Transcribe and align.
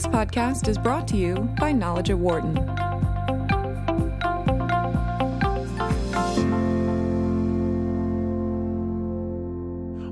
This 0.00 0.06
podcast 0.06 0.66
is 0.66 0.78
brought 0.78 1.06
to 1.08 1.18
you 1.18 1.34
by 1.58 1.72
Knowledge 1.72 2.08
at 2.08 2.16
Wharton. 2.16 2.54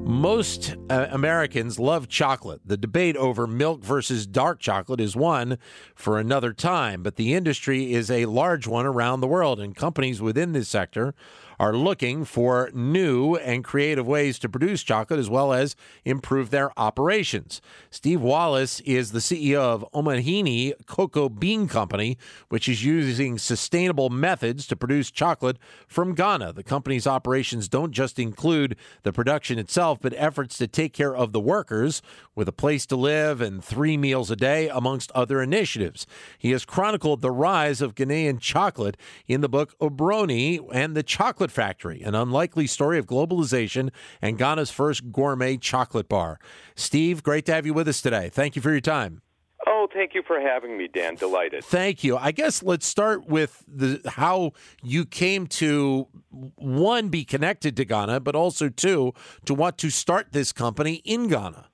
Most 0.04 0.77
uh, 0.90 1.06
Americans 1.11 1.79
love 1.79 2.06
chocolate. 2.06 2.61
The 2.66 2.77
debate 2.77 3.16
over 3.16 3.46
milk 3.46 3.82
versus 3.82 4.27
dark 4.27 4.61
chocolate 4.61 5.00
is 5.00 5.16
one 5.16 5.56
for 5.95 6.18
another 6.18 6.52
time, 6.52 7.02
but 7.02 7.16
the 7.16 7.32
industry 7.32 7.95
is 7.95 8.11
a 8.11 8.27
large 8.27 8.66
one 8.66 8.84
around 8.84 9.23
the 9.23 9.27
world, 9.27 9.59
and 9.59 9.75
companies 9.75 10.20
within 10.20 10.52
this 10.52 10.68
sector 10.68 11.14
are 11.59 11.75
looking 11.75 12.25
for 12.25 12.70
new 12.72 13.36
and 13.36 13.64
creative 13.64 14.07
ways 14.07 14.38
to 14.38 14.48
produce 14.48 14.82
chocolate 14.82 15.18
as 15.18 15.29
well 15.29 15.52
as 15.52 15.75
improve 16.04 16.50
their 16.50 16.70
operations. 16.79 17.61
Steve 17.90 18.20
Wallace 18.20 18.80
is 18.80 19.12
the 19.12 19.18
CEO 19.18 19.58
of 19.58 19.84
Omanhene 19.93 20.72
Cocoa 20.86 21.29
Bean 21.29 21.68
Company, 21.68 22.17
which 22.48 22.68
is 22.68 22.84
using 22.84 23.39
sustainable 23.39 24.11
methods 24.11 24.67
to 24.67 24.76
produce 24.76 25.11
chocolate 25.11 25.58
from 25.86 26.14
Ghana. 26.14 26.53
The 26.53 26.62
company's 26.62 27.07
operations 27.07 27.68
don't 27.68 27.93
just 27.93 28.18
include 28.18 28.76
the 29.03 29.12
production 29.12 29.59
itself, 29.59 29.98
but 30.00 30.14
efforts 30.17 30.59
to 30.59 30.67
take 30.67 30.93
care 30.93 31.14
of 31.14 31.32
the 31.32 31.40
workers 31.40 32.03
with 32.34 32.48
a 32.48 32.53
place 32.53 32.86
to 32.86 32.97
live 32.97 33.41
and 33.41 33.64
three 33.64 33.97
meals 33.97 34.31
a 34.31 34.36
day, 34.36 34.69
amongst 34.69 35.11
other 35.12 35.42
initiatives. 35.42 36.06
He 36.39 36.53
has 36.53 36.64
chronicled 36.64 37.20
the 37.20 37.33
rise 37.33 37.81
of 37.81 37.95
Ghanaian 37.95 38.39
chocolate 38.41 38.97
in 39.27 39.41
the 39.41 39.48
book 39.48 39.77
Obroni 39.81 40.64
and 40.72 40.97
the 40.97 41.03
Chocolate 41.03 41.47
Chocolate 41.48 41.66
Factory, 41.66 42.02
an 42.02 42.14
unlikely 42.14 42.66
story 42.66 42.98
of 42.98 43.06
globalization 43.06 43.91
and 44.20 44.39
Ghana's 44.39 44.70
first 44.70 45.11
gourmet 45.11 45.56
chocolate 45.56 46.08
bar. 46.08 46.39
Steve, 46.77 47.22
great 47.22 47.47
to 47.47 47.55
have 47.55 47.64
you 47.64 47.72
with 47.72 47.89
us 47.89 48.02
today. 48.02 48.28
Thank 48.28 48.55
you 48.55 48.62
for 48.62 48.70
your 48.70 48.80
time. 48.80 49.22
Oh, 49.66 49.89
thank 49.92 50.14
you 50.14 50.22
for 50.27 50.41
having 50.41 50.77
me, 50.77 50.89
Dan. 50.89 51.14
Delighted. 51.14 51.64
Thank 51.64 52.05
you. 52.05 52.17
I 52.17 52.33
guess 52.33 52.62
let's 52.62 52.86
start 52.86 53.27
with 53.27 53.64
the 53.67 54.00
how 54.06 54.53
you 54.83 55.05
came 55.05 55.47
to 55.47 56.08
one 56.31 57.08
be 57.08 57.25
connected 57.25 57.77
to 57.77 57.84
Ghana, 57.84 58.20
but 58.20 58.34
also 58.34 58.69
two 58.69 59.14
to 59.47 59.55
want 59.55 59.78
to 59.78 59.91
start 59.91 60.33
this 60.33 60.53
company 60.53 61.03
in 61.05 61.28
Ghana. 61.28 61.67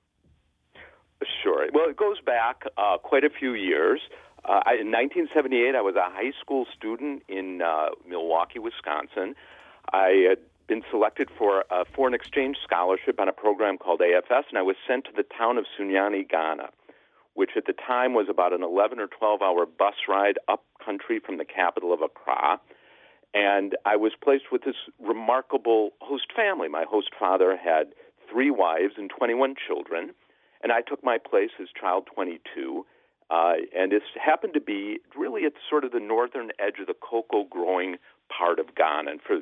Sure. 1.43 1.67
Well, 1.73 1.89
it 1.89 1.97
goes 1.97 2.21
back 2.25 2.63
uh, 2.77 2.97
quite 2.97 3.23
a 3.23 3.29
few 3.29 3.53
years. 3.53 4.01
Uh, 4.47 4.61
I, 4.63 4.73
in 4.73 4.91
1978, 4.91 5.73
I 5.75 5.81
was 5.81 5.95
a 5.95 6.09
high 6.09 6.31
school 6.39 6.65
student 6.77 7.23
in 7.27 7.61
uh, 7.61 7.89
Milwaukee, 8.07 8.59
Wisconsin. 8.59 9.35
I 9.91 10.25
had 10.29 10.39
been 10.67 10.83
selected 10.89 11.29
for 11.37 11.63
a 11.69 11.85
foreign 11.95 12.13
exchange 12.13 12.57
scholarship 12.63 13.19
on 13.19 13.29
a 13.29 13.33
program 13.33 13.77
called 13.77 14.01
AFS, 14.01 14.43
and 14.49 14.57
I 14.57 14.61
was 14.61 14.75
sent 14.87 15.05
to 15.05 15.11
the 15.15 15.23
town 15.23 15.57
of 15.57 15.65
Sunyani, 15.77 16.27
Ghana, 16.27 16.69
which 17.33 17.51
at 17.55 17.65
the 17.65 17.73
time 17.73 18.13
was 18.13 18.27
about 18.29 18.53
an 18.53 18.63
11 18.63 18.99
or 18.99 19.07
12 19.07 19.41
hour 19.41 19.65
bus 19.65 19.95
ride 20.07 20.39
up 20.47 20.63
country 20.83 21.19
from 21.19 21.37
the 21.37 21.45
capital 21.45 21.93
of 21.93 22.01
Accra. 22.01 22.59
And 23.33 23.75
I 23.85 23.97
was 23.97 24.13
placed 24.21 24.45
with 24.51 24.63
this 24.63 24.75
remarkable 24.99 25.91
host 25.99 26.27
family. 26.35 26.69
My 26.69 26.85
host 26.89 27.09
father 27.19 27.57
had 27.57 27.93
three 28.31 28.49
wives 28.49 28.93
and 28.97 29.09
21 29.09 29.55
children, 29.67 30.11
and 30.63 30.71
I 30.71 30.81
took 30.81 31.03
my 31.03 31.17
place 31.17 31.51
as 31.61 31.67
child 31.79 32.07
22. 32.13 32.85
Uh, 33.29 33.53
and 33.75 33.91
it 33.91 34.03
happened 34.23 34.53
to 34.53 34.61
be 34.61 34.99
really 35.17 35.45
at 35.45 35.53
sort 35.69 35.83
of 35.83 35.91
the 35.91 35.99
northern 35.99 36.51
edge 36.59 36.79
of 36.79 36.87
the 36.87 36.93
cocoa 36.93 37.43
growing 37.43 37.97
part 38.29 38.59
of 38.59 38.75
Ghana. 38.75 39.11
And 39.11 39.21
for 39.21 39.41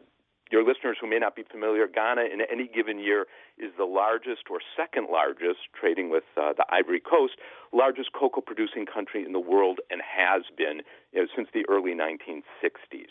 your 0.53 0.63
listeners 0.63 0.97
who 1.01 1.09
may 1.09 1.17
not 1.17 1.35
be 1.35 1.41
familiar, 1.41 1.87
Ghana 1.87 2.29
in 2.31 2.39
any 2.41 2.67
given 2.67 2.99
year 2.99 3.25
is 3.57 3.71
the 3.75 3.85
largest 3.85 4.43
or 4.51 4.59
second 4.77 5.07
largest, 5.11 5.65
trading 5.73 6.11
with 6.11 6.25
uh, 6.37 6.53
the 6.53 6.63
Ivory 6.69 6.99
Coast, 6.99 7.33
largest 7.73 8.13
cocoa 8.13 8.41
producing 8.41 8.85
country 8.85 9.25
in 9.25 9.33
the 9.33 9.39
world 9.39 9.79
and 9.89 9.99
has 10.05 10.43
been 10.55 10.83
you 11.11 11.21
know, 11.21 11.27
since 11.35 11.47
the 11.55 11.65
early 11.67 11.95
1960s. 11.95 13.09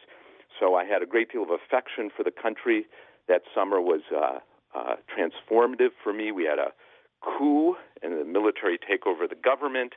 So 0.60 0.76
I 0.76 0.84
had 0.84 1.02
a 1.02 1.06
great 1.06 1.32
deal 1.32 1.42
of 1.42 1.50
affection 1.50 2.10
for 2.16 2.22
the 2.22 2.30
country. 2.30 2.86
That 3.26 3.42
summer 3.52 3.80
was 3.80 4.02
uh, 4.14 4.38
uh, 4.72 4.94
transformative 5.10 5.90
for 6.00 6.12
me. 6.12 6.30
We 6.30 6.44
had 6.44 6.60
a 6.60 6.70
coup 7.20 7.74
and 8.02 8.12
a 8.14 8.24
military 8.24 8.78
takeover 8.78 9.24
of 9.24 9.30
the 9.30 9.42
government. 9.42 9.94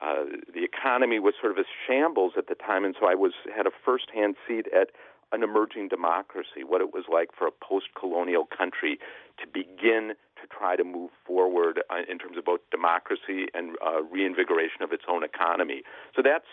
Uh, 0.00 0.24
the 0.52 0.64
economy 0.64 1.20
was 1.20 1.34
sort 1.40 1.52
of 1.52 1.58
a 1.58 1.64
shambles 1.86 2.32
at 2.36 2.48
the 2.48 2.54
time, 2.54 2.84
and 2.84 2.94
so 2.98 3.06
I 3.06 3.14
was 3.14 3.32
had 3.54 3.66
a 3.66 3.70
firsthand 3.84 4.36
seat 4.46 4.66
at 4.74 4.88
an 5.32 5.42
emerging 5.42 5.88
democracy, 5.88 6.62
what 6.66 6.80
it 6.80 6.92
was 6.92 7.04
like 7.10 7.30
for 7.36 7.46
a 7.46 7.50
post-colonial 7.50 8.46
country 8.46 8.98
to 9.40 9.46
begin 9.46 10.12
to 10.40 10.46
try 10.50 10.76
to 10.76 10.84
move 10.84 11.10
forward 11.26 11.82
uh, 11.90 12.02
in 12.08 12.18
terms 12.18 12.36
of 12.36 12.44
both 12.44 12.60
democracy 12.70 13.46
and 13.54 13.76
uh, 13.84 14.02
reinvigoration 14.02 14.82
of 14.82 14.92
its 14.92 15.04
own 15.08 15.24
economy. 15.24 15.82
So 16.14 16.22
that's 16.22 16.46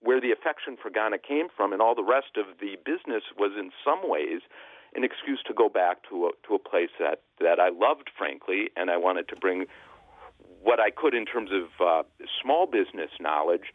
where 0.00 0.20
the 0.20 0.32
affection 0.32 0.76
for 0.80 0.90
Ghana 0.90 1.18
came 1.18 1.48
from, 1.54 1.72
and 1.72 1.80
all 1.80 1.94
the 1.94 2.04
rest 2.04 2.36
of 2.36 2.58
the 2.60 2.76
business 2.84 3.24
was 3.38 3.52
in 3.58 3.70
some 3.84 4.08
ways 4.08 4.40
an 4.94 5.02
excuse 5.02 5.42
to 5.46 5.54
go 5.54 5.68
back 5.68 6.08
to 6.08 6.26
a, 6.26 6.30
to 6.46 6.54
a 6.54 6.58
place 6.58 6.90
that 7.00 7.22
that 7.40 7.58
I 7.58 7.70
loved, 7.70 8.10
frankly, 8.16 8.70
and 8.76 8.90
I 8.90 8.96
wanted 8.96 9.28
to 9.28 9.36
bring 9.36 9.66
what 10.62 10.78
I 10.78 10.90
could 10.90 11.14
in 11.14 11.26
terms 11.26 11.50
of 11.52 11.64
uh, 11.84 12.02
small 12.40 12.66
business 12.66 13.10
knowledge 13.20 13.72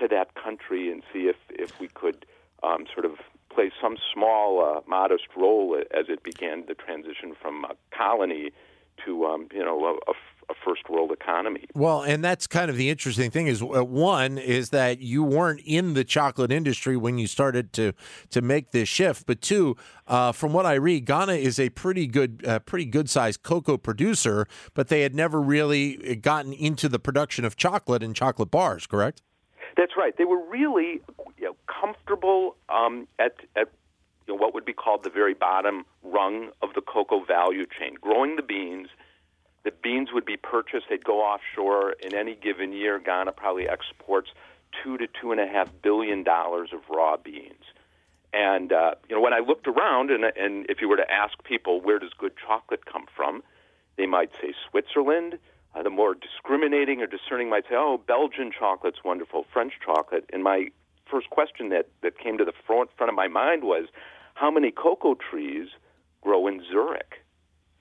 to 0.00 0.08
that 0.08 0.34
country 0.34 0.90
and 0.90 1.02
see 1.12 1.28
if, 1.28 1.36
if 1.50 1.78
we 1.78 1.88
could 1.88 2.26
um, 2.62 2.86
sort 2.92 3.04
of 3.04 3.12
play 3.54 3.70
some 3.80 3.96
small, 4.12 4.64
uh, 4.64 4.80
modest 4.88 5.28
role 5.36 5.80
as 5.92 6.06
it 6.08 6.22
began 6.22 6.64
the 6.66 6.74
transition 6.74 7.34
from 7.40 7.64
a 7.64 7.74
colony 7.96 8.50
to 9.04 9.24
um, 9.26 9.48
you 9.52 9.64
know 9.64 9.98
a, 10.06 10.12
a 10.50 10.54
first 10.64 10.88
world 10.88 11.10
economy. 11.10 11.64
Well, 11.74 12.02
and 12.02 12.24
that's 12.24 12.46
kind 12.46 12.70
of 12.70 12.76
the 12.76 12.90
interesting 12.90 13.30
thing 13.30 13.46
is 13.46 13.62
uh, 13.62 13.84
one 13.84 14.38
is 14.38 14.70
that 14.70 15.00
you 15.00 15.22
weren't 15.22 15.60
in 15.64 15.94
the 15.94 16.04
chocolate 16.04 16.52
industry 16.52 16.96
when 16.96 17.18
you 17.18 17.26
started 17.26 17.72
to 17.74 17.92
to 18.30 18.42
make 18.42 18.70
this 18.70 18.88
shift, 18.88 19.26
but 19.26 19.40
two, 19.40 19.76
uh, 20.06 20.32
from 20.32 20.52
what 20.52 20.66
I 20.66 20.74
read, 20.74 21.06
Ghana 21.06 21.34
is 21.34 21.58
a 21.58 21.70
pretty 21.70 22.06
good 22.06 22.44
uh, 22.46 22.60
pretty 22.60 22.86
good 22.86 23.10
sized 23.10 23.42
cocoa 23.42 23.76
producer, 23.76 24.46
but 24.74 24.88
they 24.88 25.02
had 25.02 25.14
never 25.14 25.40
really 25.40 26.12
uh, 26.12 26.14
gotten 26.20 26.52
into 26.52 26.88
the 26.88 26.98
production 26.98 27.44
of 27.44 27.56
chocolate 27.56 28.02
and 28.02 28.14
chocolate 28.14 28.50
bars, 28.50 28.86
correct? 28.86 29.22
That's 29.76 29.92
right. 29.96 30.16
They 30.16 30.24
were 30.24 30.42
really 30.48 31.00
you 31.38 31.44
know, 31.44 31.56
comfortable 31.66 32.56
um, 32.68 33.08
at 33.18 33.36
at 33.56 33.68
you 34.26 34.34
know, 34.34 34.40
what 34.40 34.54
would 34.54 34.64
be 34.64 34.72
called 34.72 35.02
the 35.02 35.10
very 35.10 35.34
bottom 35.34 35.84
rung 36.02 36.50
of 36.62 36.74
the 36.74 36.80
cocoa 36.80 37.24
value 37.24 37.66
chain, 37.66 37.94
growing 38.00 38.36
the 38.36 38.42
beans 38.42 38.88
the 39.64 39.72
beans 39.82 40.10
would 40.12 40.26
be 40.26 40.36
purchased. 40.36 40.86
They'd 40.88 41.04
go 41.04 41.20
offshore. 41.20 41.92
In 42.00 42.14
any 42.14 42.34
given 42.34 42.72
year, 42.72 42.98
Ghana 42.98 43.32
probably 43.32 43.68
exports 43.68 44.30
two 44.82 44.98
to 44.98 45.06
two 45.20 45.32
and 45.32 45.40
a 45.40 45.46
half 45.46 45.70
billion 45.82 46.22
dollars 46.22 46.70
of 46.72 46.80
raw 46.88 47.16
beans. 47.16 47.64
And 48.32 48.72
uh, 48.72 48.94
you 49.08 49.16
know, 49.16 49.22
when 49.22 49.32
I 49.32 49.38
looked 49.38 49.66
around, 49.66 50.10
and, 50.10 50.24
and 50.24 50.66
if 50.68 50.80
you 50.80 50.88
were 50.88 50.96
to 50.96 51.10
ask 51.10 51.42
people 51.44 51.80
where 51.80 51.98
does 51.98 52.12
good 52.18 52.32
chocolate 52.36 52.84
come 52.84 53.06
from, 53.16 53.42
they 53.96 54.06
might 54.06 54.30
say 54.40 54.54
Switzerland. 54.70 55.38
Uh, 55.74 55.82
the 55.82 55.90
more 55.90 56.14
discriminating 56.14 57.00
or 57.02 57.06
discerning 57.06 57.50
might 57.50 57.64
say, 57.64 57.74
"Oh, 57.74 57.98
Belgian 57.98 58.52
chocolate's 58.52 59.02
wonderful, 59.04 59.44
French 59.52 59.74
chocolate." 59.84 60.24
And 60.32 60.42
my 60.42 60.68
first 61.10 61.30
question 61.30 61.68
that 61.70 61.88
that 62.02 62.18
came 62.18 62.38
to 62.38 62.44
the 62.44 62.52
front 62.66 62.90
front 62.96 63.10
of 63.10 63.16
my 63.16 63.28
mind 63.28 63.64
was, 63.64 63.86
how 64.34 64.50
many 64.50 64.70
cocoa 64.70 65.14
trees 65.14 65.68
grow 66.20 66.46
in 66.46 66.62
Zurich? 66.70 67.22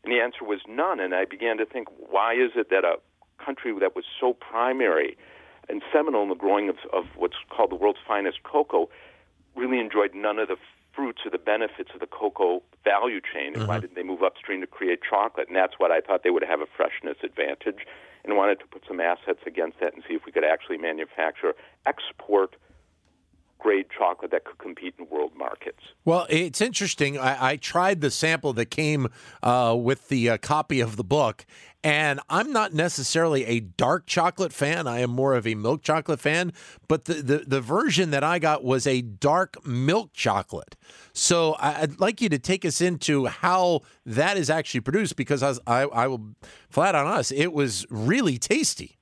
And 0.03 0.13
the 0.13 0.19
answer 0.19 0.43
was 0.43 0.59
none. 0.67 0.99
And 0.99 1.13
I 1.13 1.25
began 1.25 1.57
to 1.57 1.65
think, 1.65 1.87
why 1.97 2.33
is 2.33 2.51
it 2.55 2.69
that 2.69 2.83
a 2.83 2.97
country 3.43 3.73
that 3.79 3.95
was 3.95 4.05
so 4.19 4.33
primary 4.33 5.17
and 5.69 5.81
seminal 5.91 6.23
in 6.23 6.29
the 6.29 6.35
growing 6.35 6.69
of, 6.69 6.77
of 6.91 7.05
what's 7.15 7.35
called 7.49 7.71
the 7.71 7.75
world's 7.75 7.99
finest 8.07 8.43
cocoa 8.43 8.89
really 9.55 9.79
enjoyed 9.79 10.13
none 10.13 10.39
of 10.39 10.47
the 10.47 10.57
fruits 10.95 11.21
or 11.25 11.31
the 11.31 11.37
benefits 11.37 11.89
of 11.93 11.99
the 11.99 12.07
cocoa 12.07 12.61
value 12.83 13.21
chain? 13.21 13.47
And 13.47 13.55
mm-hmm. 13.57 13.67
why 13.67 13.79
did 13.79 13.95
they 13.95 14.03
move 14.03 14.23
upstream 14.23 14.61
to 14.61 14.67
create 14.67 14.99
chocolate? 15.07 15.47
And 15.47 15.55
that's 15.55 15.73
what 15.77 15.91
I 15.91 16.01
thought 16.01 16.23
they 16.23 16.29
would 16.29 16.43
have 16.43 16.61
a 16.61 16.67
freshness 16.77 17.17
advantage 17.23 17.85
and 18.23 18.37
wanted 18.37 18.59
to 18.59 18.67
put 18.67 18.83
some 18.87 18.99
assets 18.99 19.39
against 19.45 19.79
that 19.79 19.93
and 19.93 20.03
see 20.07 20.13
if 20.15 20.25
we 20.25 20.31
could 20.31 20.45
actually 20.45 20.77
manufacture, 20.77 21.53
export 21.85 22.55
grade 23.63 23.85
chocolate 23.97 24.29
that 24.31 24.43
could 24.43 24.57
compete 24.57 24.93
in 24.99 25.07
world 25.09 25.31
markets. 25.37 25.79
Well, 26.03 26.27
it's 26.29 26.59
interesting. 26.59 27.17
I, 27.17 27.51
I 27.51 27.55
tried 27.55 28.01
the 28.01 28.11
sample 28.11 28.51
that 28.53 28.65
came 28.65 29.07
uh, 29.41 29.75
with 29.79 30.09
the 30.09 30.31
uh, 30.31 30.37
copy 30.37 30.81
of 30.81 30.97
the 30.97 31.03
book, 31.03 31.45
and 31.81 32.19
I'm 32.29 32.51
not 32.51 32.73
necessarily 32.73 33.45
a 33.45 33.61
dark 33.61 34.05
chocolate 34.05 34.51
fan. 34.51 34.85
I 34.85 34.99
am 34.99 35.11
more 35.11 35.33
of 35.33 35.47
a 35.47 35.55
milk 35.55 35.81
chocolate 35.81 36.19
fan. 36.19 36.51
But 36.89 37.05
the, 37.05 37.15
the, 37.15 37.37
the 37.47 37.61
version 37.61 38.11
that 38.11 38.23
I 38.23 38.37
got 38.37 38.63
was 38.63 38.85
a 38.85 39.01
dark 39.01 39.65
milk 39.65 40.11
chocolate. 40.13 40.75
So 41.13 41.55
I'd 41.59 41.99
like 41.99 42.21
you 42.21 42.29
to 42.29 42.39
take 42.39 42.65
us 42.65 42.81
into 42.81 43.25
how 43.27 43.81
that 44.05 44.37
is 44.37 44.49
actually 44.49 44.81
produced 44.81 45.15
because 45.15 45.41
I, 45.41 45.53
I, 45.65 45.81
I 45.83 46.07
will 46.07 46.35
flat 46.69 46.95
on 46.95 47.07
us, 47.07 47.31
it 47.31 47.53
was 47.53 47.85
really 47.89 48.37
tasty. 48.37 48.97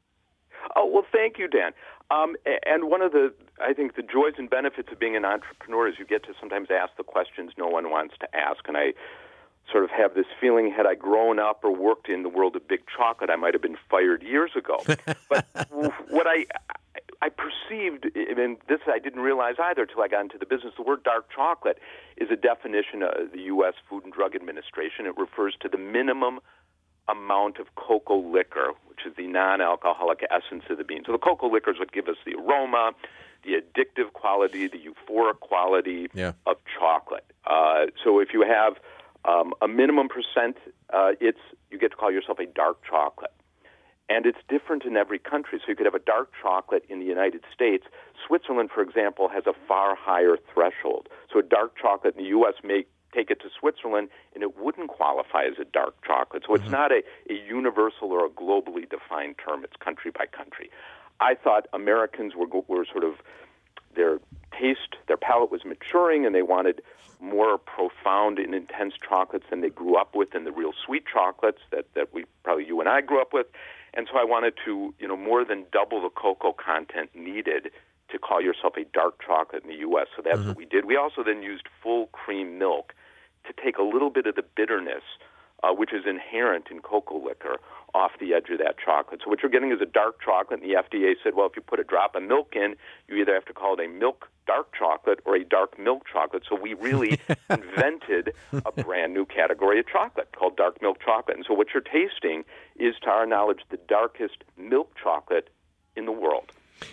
Oh, 0.76 0.86
well, 0.86 1.06
thank 1.12 1.38
you, 1.38 1.48
Dan. 1.48 1.72
Um, 2.12 2.36
and 2.66 2.90
one 2.90 3.02
of 3.02 3.14
the, 3.14 3.34
I 3.62 3.74
think, 3.74 3.96
the 3.96 4.02
joys 4.02 4.34
and 4.38 4.50
benefits 4.50 4.90
of 4.92 5.00
being 5.00 5.16
an 5.16 5.24
entrepreneur 5.24 5.88
is 5.88 5.96
you 5.98 6.06
get 6.06 6.24
to 6.24 6.34
sometimes 6.40 6.68
ask 6.70 6.98
the 6.98 7.04
questions 7.04 7.52
no 7.58 7.68
one 7.68 7.90
wants 7.90 8.16
to 8.20 8.36
ask. 8.36 8.68
And 8.68 8.76
I 8.76 8.94
sort 9.72 9.86
of 9.86 9.92
have 9.92 10.14
this 10.14 10.26
feeling 10.40 10.74
had 10.76 10.86
I 10.86 10.96
grown 10.96 11.40
up 11.40 11.62
or 11.64 11.74
worked 11.74 12.10
in 12.10 12.24
the 12.24 12.30
world 12.30 12.56
of 12.58 12.68
big 12.68 12.82
chocolate, 12.96 13.30
I 13.30 13.38
might 13.38 13.54
have 13.54 13.62
been 13.62 13.78
fired 13.90 14.24
years 14.24 14.52
ago. 14.58 14.84
but 15.30 15.48
what 16.10 16.28
I 16.28 16.46
I 17.24 17.30
perceived, 17.30 18.06
and 18.16 18.58
this 18.68 18.80
I 18.88 18.98
didn't 18.98 19.22
realize 19.22 19.56
either 19.60 19.84
until 19.84 20.02
I 20.02 20.08
got 20.08 20.22
into 20.22 20.40
the 20.40 20.46
business. 20.46 20.74
The 20.76 20.84
word 20.84 21.04
dark 21.04 21.30
chocolate 21.34 21.78
is 22.18 22.30
a 22.32 22.36
definition 22.36 23.04
of 23.04 23.32
the 23.32 23.42
U.S. 23.54 23.76
Food 23.88 24.04
and 24.06 24.12
Drug 24.12 24.36
Administration. 24.36 25.06
It 25.06 25.16
refers 25.18 25.56
to 25.62 25.70
the 25.70 25.78
minimum 25.78 26.40
amount 27.08 27.60
of 27.60 27.76
cocoa 27.76 28.18
liquor, 28.18 28.72
which 28.88 29.00
is 29.06 29.14
the 29.18 29.28
non-alcoholic 29.28 30.26
essence 30.30 30.64
of 30.70 30.78
the 30.78 30.84
bean. 30.84 31.04
So 31.06 31.12
the 31.12 31.18
cocoa 31.18 31.52
liquors 31.52 31.78
would 31.80 31.92
give 31.92 32.08
us 32.08 32.18
the 32.26 32.36
aroma, 32.36 32.92
the 33.44 33.54
addictive 33.54 34.14
quality, 34.14 34.68
the 34.68 34.78
euphoric 34.78 35.40
quality 35.40 36.08
yeah. 36.14 36.34
of 36.46 36.58
chocolate. 36.80 37.26
Uh, 37.46 37.88
so 38.04 38.20
if 38.20 38.30
you 38.34 38.44
have 38.44 38.76
um, 39.26 39.54
a 39.62 39.68
minimum 39.68 40.10
percent, 40.10 40.58
uh, 40.94 41.12
it's 41.20 41.40
you 41.70 41.80
get 41.80 41.92
to 41.92 41.98
call 41.98 42.12
yourself 42.12 42.40
a 42.40 42.46
dark 42.46 42.80
chocolate. 42.88 43.34
And 44.10 44.26
it's 44.26 44.40
different 44.50 44.84
in 44.84 44.98
every 44.98 45.20
country. 45.20 45.60
So 45.60 45.70
you 45.70 45.76
could 45.76 45.86
have 45.86 45.96
a 45.96 46.00
dark 46.00 46.32
chocolate 46.42 46.84
in 46.90 47.00
the 47.00 47.06
United 47.06 47.46
States. 47.54 47.86
Switzerland, 48.28 48.70
for 48.74 48.82
example, 48.82 49.30
has 49.30 49.48
a 49.48 49.54
far 49.68 49.96
higher 49.96 50.38
threshold. 50.54 51.08
So 51.32 51.40
a 51.40 51.44
dark 51.44 51.78
chocolate 51.82 52.16
in 52.18 52.24
the 52.24 52.30
U.S. 52.30 52.56
may 52.62 52.86
take 53.14 53.30
it 53.30 53.40
to 53.42 53.50
Switzerland, 53.60 54.10
and 54.34 54.44
it 54.44 54.58
wouldn't 54.58 54.90
qualify 54.90 55.44
as 55.46 55.60
a 55.60 55.66
dark 55.66 55.96
chocolate. 56.06 56.44
So 56.48 56.56
it's 56.56 56.64
mm-hmm. 56.64 56.72
not 56.72 56.92
a, 56.92 57.02
a 57.30 57.34
universal 57.34 58.12
or 58.12 58.26
a 58.26 58.30
globally 58.30 58.90
defined 58.90 59.36
term. 59.46 59.64
It's 59.64 59.76
country 59.78 60.12
by 60.12 60.26
country. 60.26 60.70
I 61.20 61.36
thought 61.36 61.68
Americans 61.74 62.34
were 62.36 62.48
were 62.68 62.86
sort 62.86 63.04
of 63.04 63.16
their 63.96 64.20
taste, 64.58 64.96
their 65.08 65.18
palate 65.18 65.52
was 65.52 65.66
maturing, 65.66 66.26
and 66.26 66.34
they 66.34 66.42
wanted 66.42 66.82
more 67.20 67.58
profound 67.58 68.40
and 68.40 68.56
intense 68.56 68.94
chocolates 69.08 69.46
than 69.50 69.62
they 69.62 69.70
grew 69.70 69.96
up 69.96 70.16
with, 70.16 70.34
and 70.34 70.46
the 70.46 70.52
real 70.52 70.74
sweet 70.86 71.04
chocolates 71.12 71.62
that 71.72 71.86
that 71.94 72.14
we 72.14 72.26
probably 72.44 72.66
you 72.66 72.80
and 72.80 72.90
I 72.90 73.02
grew 73.02 73.22
up 73.22 73.34
with. 73.34 73.48
And 73.94 74.08
so 74.12 74.18
I 74.18 74.24
wanted 74.24 74.54
to, 74.66 74.94
you 75.00 75.08
know, 75.08 75.18
more 75.18 75.44
than 75.44 75.66
double 75.72 76.02
the 76.02 76.10
cocoa 76.10 76.54
content 76.54 77.10
needed 77.14 77.72
to 78.10 78.20
call 78.20 78.42
yourself 78.42 78.74
a 78.78 78.86
dark 78.94 79.22
chocolate 79.26 79.64
in 79.64 79.70
the 79.70 79.78
U.S. 79.78 80.08
So 80.16 80.22
that's 80.24 80.40
mm-hmm. 80.40 80.50
what 80.50 80.58
we 80.58 80.66
did. 80.66 80.86
We 80.86 80.96
also 80.96 81.24
then 81.24 81.44
used 81.44 81.68
full 81.82 82.08
cream 82.08 82.58
milk 82.58 82.94
to 83.46 83.54
take 83.64 83.78
a 83.78 83.84
little 83.84 84.10
bit 84.10 84.28
of 84.28 84.36
the 84.36 84.44
bitterness, 84.56 85.04
uh, 85.64 85.74
which 85.74 85.94
is 85.94 86.04
inherent 86.08 86.68
in 86.72 86.80
cocoa 86.80 87.24
liquor, 87.24 87.58
off 87.94 88.12
the 88.20 88.34
edge 88.34 88.50
of 88.50 88.58
that 88.60 88.76
chocolate. 88.84 89.22
So 89.24 89.30
what 89.30 89.42
you're 89.42 89.52
getting 89.52 89.72
is 89.72 89.82
a 89.82 89.86
dark 89.86 90.22
chocolate, 90.24 90.62
and 90.62 90.70
the 90.70 90.76
FDA 90.76 91.14
said, 91.24 91.36
well, 91.36 91.48
if 91.48 91.56
you 91.56 91.62
put 91.62 91.80
a 91.80 91.84
drop 91.84 92.16
of 92.16 92.24
milk 92.24 92.54
in, 92.56 92.76
you 93.08 93.16
either 93.18 93.34
have 93.34 93.46
to 93.46 93.54
call 93.54 93.78
it 93.78 93.86
a 93.86 93.90
milk 93.90 94.30
dark 94.48 94.74
chocolate 94.78 95.20
or 95.26 95.36
a 95.36 95.44
dark 95.44 95.78
milk 95.78 96.04
chocolate. 96.12 96.44
So 96.50 96.56
we 96.56 96.74
really 96.74 97.20
invented 97.50 98.34
a 98.66 98.72
brand 98.72 99.14
new 99.14 99.26
category 99.26 99.80
of 99.80 99.88
chocolate 99.88 100.30
called 100.38 100.58
dark 100.58 100.82
milk 100.82 100.98
chocolate. 101.04 101.38
And 101.38 101.46
so 101.48 101.54
what 101.54 101.68
you're 101.74 101.84
tasting 101.84 102.44
is, 102.78 102.96
to 103.04 103.10
our 103.10 103.26
knowledge, 103.26 103.60
the 103.70 103.80
darkest 103.88 104.44
milk 104.58 104.94
chocolate 105.02 105.22
in 105.36 105.36
the 105.36 105.40
world. 105.40 105.61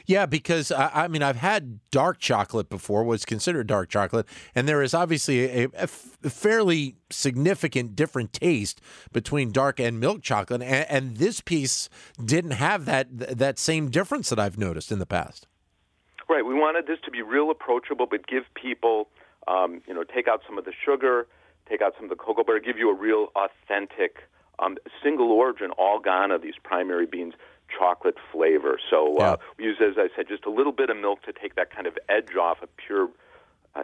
Yeah, 0.08 0.24
because 0.24 0.72
I, 0.72 1.04
I, 1.04 1.08
mean, 1.08 1.22
I've 1.22 1.36
had 1.36 1.80
dark 1.90 2.18
chocolate 2.18 2.70
before, 2.70 3.04
was 3.04 3.26
considered 3.26 3.66
dark 3.66 3.90
chocolate, 3.90 4.26
and 4.54 4.66
there 4.66 4.82
is 4.82 4.94
obviously 4.94 5.64
a, 5.74 5.86
fairly 5.86 6.96
significant 7.10 7.94
different 7.94 8.32
taste 8.32 8.80
between 9.12 9.52
dark 9.52 9.78
and 9.78 10.00
milk 10.00 10.22
chocolate, 10.22 10.62
and, 10.62 10.86
and, 10.88 11.16
this 11.18 11.42
piece 11.42 11.90
didn't 12.24 12.52
have 12.52 12.86
that 12.86 13.38
that 13.38 13.58
same 13.58 13.90
difference 13.90 14.30
that 14.30 14.38
I've 14.38 14.56
noticed 14.56 14.90
in 14.90 14.98
the 14.98 15.06
past. 15.06 15.46
Right. 16.26 16.44
We 16.44 16.54
wanted 16.54 16.86
this 16.86 16.98
to 17.04 17.10
be 17.10 17.20
real 17.20 17.50
approachable, 17.50 18.06
but 18.06 18.26
give 18.26 18.44
people, 18.54 19.10
um, 19.46 19.82
you 19.86 19.92
know, 19.92 20.04
take 20.04 20.26
out 20.26 20.40
some 20.46 20.56
of 20.56 20.64
the 20.64 20.72
sugar, 20.86 21.26
take 21.68 21.82
out 21.82 21.92
some 21.96 22.04
of 22.04 22.10
the 22.10 22.16
cocoa 22.16 22.44
butter, 22.44 22.60
give 22.60 22.78
you 22.78 22.90
a 22.90 22.94
real 22.94 23.28
authentic, 23.36 24.20
um, 24.58 24.78
single 25.02 25.30
origin, 25.32 25.70
all 25.72 26.00
Ghana, 26.00 26.38
these 26.38 26.54
primary 26.62 27.04
beans 27.04 27.34
chocolate 27.78 28.16
flavor. 28.32 28.78
So 28.90 29.16
uh, 29.18 29.36
we 29.58 29.64
use, 29.64 29.78
as 29.80 29.94
I 29.96 30.08
said, 30.16 30.26
just 30.28 30.44
a 30.44 30.50
little 30.50 30.72
bit 30.72 30.90
of 30.90 30.96
milk 30.96 31.22
to 31.22 31.32
take 31.32 31.54
that 31.56 31.74
kind 31.74 31.86
of 31.86 31.96
edge 32.08 32.34
off 32.36 32.62
of 32.62 32.68
pure 32.76 33.08
uh, 33.74 33.82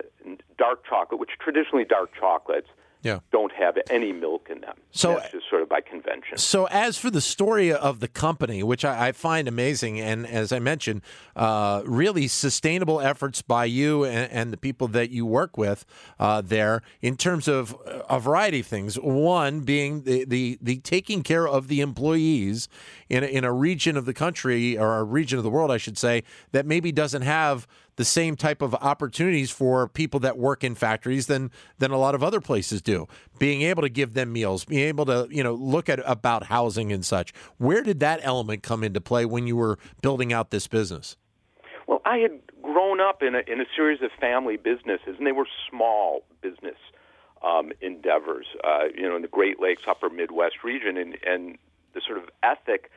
dark 0.59 0.85
chocolate, 0.89 1.21
which 1.21 1.31
traditionally 1.41 1.85
dark 1.85 2.11
chocolates 2.19 2.69
yeah. 3.05 3.19
don't 3.31 3.53
have 3.53 3.77
any 3.91 4.13
milk 4.13 4.49
in 4.51 4.63
them. 4.63 4.77
So 4.91 5.15
That's 5.15 5.31
just 5.33 5.51
sort 5.51 5.63
of 5.63 5.69
by 5.69 5.83
convention. 5.83 6.39
So 6.39 6.67
as 6.69 6.97
for 6.97 7.11
the 7.11 7.21
story 7.21 7.73
of 7.73 8.01
the 8.01 8.09
company, 8.09 8.63
which 8.63 8.85
I, 8.85 9.09
I 9.09 9.13
find 9.13 9.47
amazing, 9.47 10.01
and 10.01 10.27
as 10.27 10.53
I 10.53 10.59
mentioned, 10.59 11.03
uh, 11.37 11.83
really 11.85 12.27
sustainable 12.29 13.01
efforts 13.01 13.43
by 13.43 13.67
you 13.67 14.05
and, 14.05 14.33
and, 14.33 14.53
the 14.55 14.57
people 14.57 14.89
that 14.89 15.11
you 15.11 15.27
work 15.27 15.59
with 15.59 15.85
uh, 16.19 16.41
there 16.41 16.83
in 17.03 17.17
terms 17.17 17.49
of 17.49 17.77
a 18.09 18.19
variety 18.19 18.61
of 18.61 18.67
things. 18.67 18.97
One 18.97 19.61
being 19.61 20.03
the, 20.03 20.25
the, 20.25 20.59
the 20.63 20.79
taking 20.79 21.23
care 21.23 21.47
of 21.47 21.69
the 21.69 21.81
employees 21.81 22.69
in 23.09 23.23
a, 23.23 23.27
in 23.27 23.45
a 23.45 23.53
region 23.53 23.97
of 23.97 24.07
the 24.07 24.15
country 24.15 24.79
or 24.79 24.99
a 24.99 25.05
region 25.05 25.39
of 25.39 25.45
the 25.45 25.51
world, 25.51 25.71
I 25.71 25.77
should 25.77 25.99
say, 25.99 26.23
that 26.53 26.65
maybe 26.65 26.91
doesn't 26.91 27.23
have– 27.23 27.67
the 27.97 28.05
same 28.05 28.37
type 28.37 28.63
of 28.63 28.75
opportunities 28.75 29.51
for 29.51 29.89
people 29.89 30.21
that 30.21 30.39
work 30.39 30.65
in 30.65 30.75
factories 30.75 31.27
than 31.27 31.51
than 31.79 31.91
a 31.91 31.99
lot 31.99 32.15
of 32.15 32.23
other 32.23 32.41
places 32.41 32.83
do. 32.83 33.07
Being 33.39 33.63
able 33.63 33.83
to 33.83 33.89
give 33.89 34.15
them 34.15 34.33
meals, 34.33 34.65
being 34.65 34.87
able 34.89 35.07
to 35.07 35.29
you 35.31 35.43
know 35.43 35.55
look 35.55 35.89
at 35.89 36.01
about 36.05 36.45
housing 36.45 36.93
and 36.93 37.05
such. 37.05 37.33
Where 37.59 37.83
did 37.83 38.01
that 38.01 38.21
element 38.23 38.63
come 38.63 38.83
into 38.83 39.01
play 39.01 39.25
when 39.25 39.47
you 39.47 39.57
were 39.57 39.79
building 40.03 40.33
out 40.33 40.51
this 40.51 40.67
business? 40.67 41.17
Well, 41.87 42.01
I 42.05 42.19
had 42.19 42.41
grown 42.63 43.01
up 43.01 43.23
in 43.23 43.35
a 43.35 43.41
in 43.47 43.61
a 43.61 43.67
series 43.77 44.03
of 44.03 44.11
family 44.21 44.57
businesses, 44.57 45.17
and 45.19 45.27
they 45.27 45.33
were 45.33 45.47
small 45.71 46.25
business 46.41 46.77
um, 47.43 47.73
endeavors. 47.81 48.47
Uh, 48.65 48.85
you 48.95 49.09
know, 49.09 49.17
in 49.17 49.23
the 49.23 49.29
Great 49.29 49.61
Lakes, 49.61 49.83
Upper 49.89 50.11
Midwest 50.11 50.65
region, 50.65 50.97
and 50.97 51.17
and 51.27 51.59
the 51.95 52.01
sort 52.05 52.19
of 52.19 52.25
ethic 52.43 52.91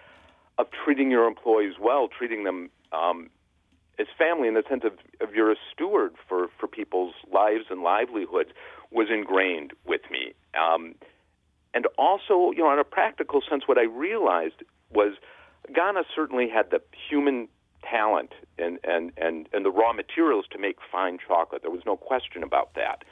of 0.57 0.67
treating 0.83 1.11
your 1.11 1.27
employees 1.27 1.75
well, 1.79 2.07
treating 2.07 2.43
them 2.43 2.69
um, 2.91 3.29
as 3.99 4.07
family 4.17 4.47
in 4.47 4.53
the 4.53 4.63
sense 4.69 4.83
of, 4.85 4.93
of 5.21 5.33
you're 5.33 5.51
a 5.51 5.55
steward 5.73 6.13
for, 6.27 6.47
for 6.59 6.67
people's 6.67 7.13
lives 7.31 7.65
and 7.69 7.81
livelihoods 7.81 8.49
was 8.91 9.07
ingrained 9.09 9.73
with 9.85 10.01
me. 10.11 10.33
Um, 10.59 10.95
and 11.73 11.85
also, 11.97 12.51
you 12.51 12.59
know, 12.59 12.71
in 12.71 12.79
a 12.79 12.83
practical 12.83 13.41
sense, 13.47 13.63
what 13.67 13.77
I 13.77 13.83
realized 13.83 14.63
was 14.91 15.13
Ghana 15.73 16.03
certainly 16.15 16.47
had 16.49 16.71
the 16.71 16.81
human 17.09 17.47
talent 17.83 18.33
and, 18.57 18.79
and, 18.83 19.11
and, 19.17 19.49
and 19.53 19.65
the 19.65 19.71
raw 19.71 19.93
materials 19.93 20.45
to 20.51 20.59
make 20.59 20.77
fine 20.91 21.17
chocolate. 21.25 21.61
There 21.61 21.71
was 21.71 21.85
no 21.85 21.97
question 21.97 22.43
about 22.43 22.73
that. 22.75 23.03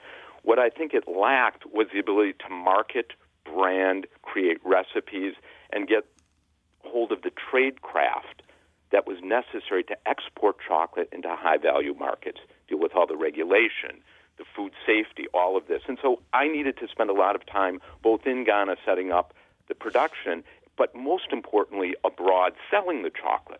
What 0.43 0.59
I 0.59 0.69
think 0.69 0.93
it 0.93 1.05
lacked 1.07 1.65
was 1.65 1.87
the 1.91 1.99
ability 1.99 2.33
to 2.47 2.53
market, 2.53 3.13
brand, 3.43 4.07
create 4.21 4.59
recipes, 4.63 5.33
and 5.71 5.87
get 5.87 6.05
hold 6.83 7.11
of 7.11 7.23
the 7.23 7.31
trade 7.31 7.81
craft 7.81 8.43
that 8.95 9.05
was 9.05 9.17
necessary 9.21 9.83
to 9.83 9.97
export 10.07 10.55
chocolate 10.65 11.09
into 11.11 11.27
high 11.27 11.57
value 11.57 11.93
markets, 11.99 12.39
deal 12.69 12.79
with 12.79 12.95
all 12.95 13.05
the 13.05 13.17
regulation, 13.17 13.99
the 14.37 14.45
food 14.55 14.71
safety, 14.85 15.25
all 15.33 15.57
of 15.57 15.67
this. 15.67 15.81
And 15.89 15.97
so 16.01 16.21
I 16.31 16.47
needed 16.47 16.77
to 16.77 16.87
spend 16.87 17.09
a 17.09 17.13
lot 17.13 17.35
of 17.35 17.45
time 17.45 17.81
both 18.01 18.25
in 18.25 18.45
Ghana 18.45 18.77
setting 18.85 19.11
up 19.11 19.33
the 19.67 19.75
production, 19.75 20.45
but 20.77 20.95
most 20.95 21.33
importantly, 21.33 21.93
abroad 22.05 22.53
selling 22.71 23.03
the 23.03 23.09
chocolate. 23.09 23.59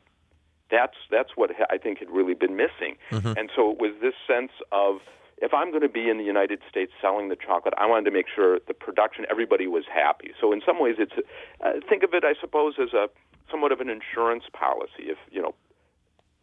That's 0.71 0.95
that's 1.11 1.31
what 1.35 1.51
I 1.69 1.79
think 1.79 1.99
had 1.99 2.09
really 2.09 2.33
been 2.33 2.55
missing. 2.55 2.95
Mm-hmm. 3.11 3.37
And 3.37 3.51
so 3.53 3.71
it 3.71 3.77
was 3.77 3.91
this 4.01 4.15
sense 4.25 4.53
of 4.71 5.01
if 5.39 5.53
I'm 5.53 5.69
going 5.69 5.83
to 5.83 5.89
be 5.89 6.07
in 6.09 6.17
the 6.17 6.23
United 6.23 6.61
States 6.69 6.93
selling 7.01 7.27
the 7.27 7.35
chocolate, 7.35 7.73
I 7.77 7.87
wanted 7.87 8.05
to 8.05 8.11
make 8.11 8.27
sure 8.33 8.59
the 8.67 8.73
production, 8.73 9.25
everybody 9.29 9.67
was 9.67 9.83
happy. 9.93 10.31
So 10.39 10.53
in 10.53 10.61
some 10.65 10.79
ways, 10.79 10.95
it's 10.97 11.11
uh, 11.59 11.73
think 11.89 12.03
of 12.03 12.13
it, 12.13 12.23
I 12.23 12.35
suppose, 12.39 12.75
as 12.81 12.93
a 12.93 13.09
somewhat 13.49 13.71
of 13.71 13.79
an 13.79 13.89
insurance 13.89 14.43
policy. 14.53 15.09
If 15.09 15.17
you 15.31 15.41
know, 15.41 15.55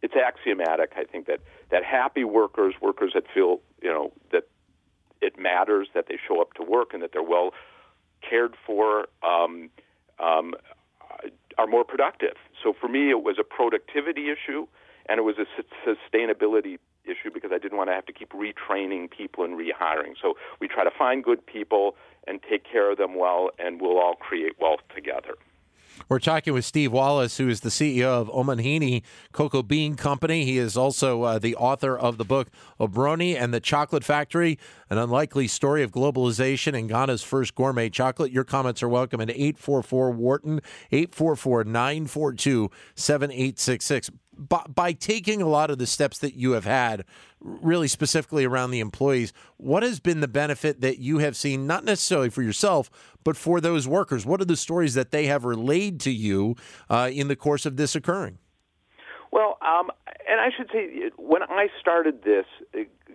it's 0.01 0.15
axiomatic. 0.15 0.93
I 0.97 1.03
think 1.03 1.27
that 1.27 1.39
that 1.71 1.83
happy 1.83 2.23
workers, 2.23 2.75
workers 2.81 3.11
that 3.13 3.23
feel 3.33 3.61
you 3.81 3.89
know 3.89 4.11
that 4.31 4.43
it 5.21 5.39
matters 5.39 5.87
that 5.93 6.07
they 6.07 6.17
show 6.27 6.41
up 6.41 6.53
to 6.53 6.63
work 6.63 6.93
and 6.93 7.01
that 7.01 7.11
they're 7.13 7.23
well 7.23 7.51
cared 8.27 8.55
for, 8.65 9.07
um, 9.23 9.69
um, 10.19 10.53
are 11.57 11.67
more 11.67 11.83
productive. 11.83 12.35
So 12.61 12.73
for 12.79 12.87
me, 12.87 13.09
it 13.09 13.23
was 13.23 13.37
a 13.39 13.43
productivity 13.43 14.29
issue 14.29 14.67
and 15.07 15.19
it 15.19 15.23
was 15.23 15.35
a 15.37 15.45
sustainability 15.87 16.77
issue 17.05 17.29
because 17.33 17.51
I 17.53 17.57
didn't 17.57 17.77
want 17.77 17.89
to 17.89 17.93
have 17.93 18.05
to 18.05 18.13
keep 18.13 18.31
retraining 18.31 19.09
people 19.09 19.43
and 19.43 19.57
rehiring. 19.57 20.15
So 20.21 20.35
we 20.59 20.67
try 20.67 20.83
to 20.83 20.91
find 20.97 21.23
good 21.23 21.45
people 21.45 21.95
and 22.27 22.39
take 22.49 22.63
care 22.69 22.91
of 22.91 22.97
them 22.97 23.15
well, 23.15 23.49
and 23.59 23.81
we'll 23.81 23.97
all 23.97 24.15
create 24.15 24.53
wealth 24.59 24.79
together. 24.95 25.35
We're 26.09 26.19
talking 26.19 26.53
with 26.53 26.65
Steve 26.65 26.91
Wallace, 26.91 27.37
who 27.37 27.49
is 27.49 27.61
the 27.61 27.69
CEO 27.69 28.05
of 28.05 28.27
Omanhene 28.29 29.03
Cocoa 29.31 29.63
Bean 29.63 29.95
Company. 29.95 30.45
He 30.45 30.57
is 30.57 30.75
also 30.75 31.23
uh, 31.23 31.39
the 31.39 31.55
author 31.55 31.97
of 31.97 32.17
the 32.17 32.25
book 32.25 32.49
Obroni 32.79 33.39
and 33.39 33.53
the 33.53 33.59
Chocolate 33.59 34.03
Factory, 34.03 34.59
an 34.89 34.97
unlikely 34.97 35.47
story 35.47 35.83
of 35.83 35.91
globalization 35.91 36.77
and 36.77 36.89
Ghana's 36.89 37.23
first 37.23 37.55
gourmet 37.55 37.89
chocolate. 37.89 38.31
Your 38.31 38.43
comments 38.43 38.83
are 38.83 38.89
welcome 38.89 39.21
at 39.21 39.29
844 39.29 40.11
Wharton, 40.11 40.61
844 40.91 41.63
942 41.63 42.69
7866 42.95 44.09
by, 44.37 44.63
by 44.73 44.93
taking 44.93 45.41
a 45.41 45.47
lot 45.47 45.69
of 45.69 45.77
the 45.77 45.87
steps 45.87 46.19
that 46.19 46.35
you 46.35 46.51
have 46.51 46.65
had, 46.65 47.05
really 47.39 47.87
specifically 47.87 48.45
around 48.45 48.71
the 48.71 48.79
employees, 48.79 49.33
what 49.57 49.83
has 49.83 49.99
been 49.99 50.21
the 50.21 50.27
benefit 50.27 50.81
that 50.81 50.99
you 50.99 51.19
have 51.19 51.35
seen, 51.35 51.67
not 51.67 51.83
necessarily 51.83 52.29
for 52.29 52.41
yourself, 52.41 52.89
but 53.23 53.37
for 53.37 53.61
those 53.61 53.87
workers? 53.87 54.25
What 54.25 54.41
are 54.41 54.45
the 54.45 54.57
stories 54.57 54.93
that 54.93 55.11
they 55.11 55.25
have 55.25 55.45
relayed 55.45 55.99
to 56.01 56.11
you 56.11 56.55
uh, 56.89 57.09
in 57.11 57.27
the 57.27 57.35
course 57.35 57.65
of 57.65 57.77
this 57.77 57.95
occurring? 57.95 58.37
Well, 59.31 59.57
um, 59.61 59.89
and 60.29 60.39
I 60.39 60.49
should 60.55 60.69
say, 60.71 61.09
when 61.17 61.41
I 61.43 61.67
started 61.79 62.23
this, 62.23 62.45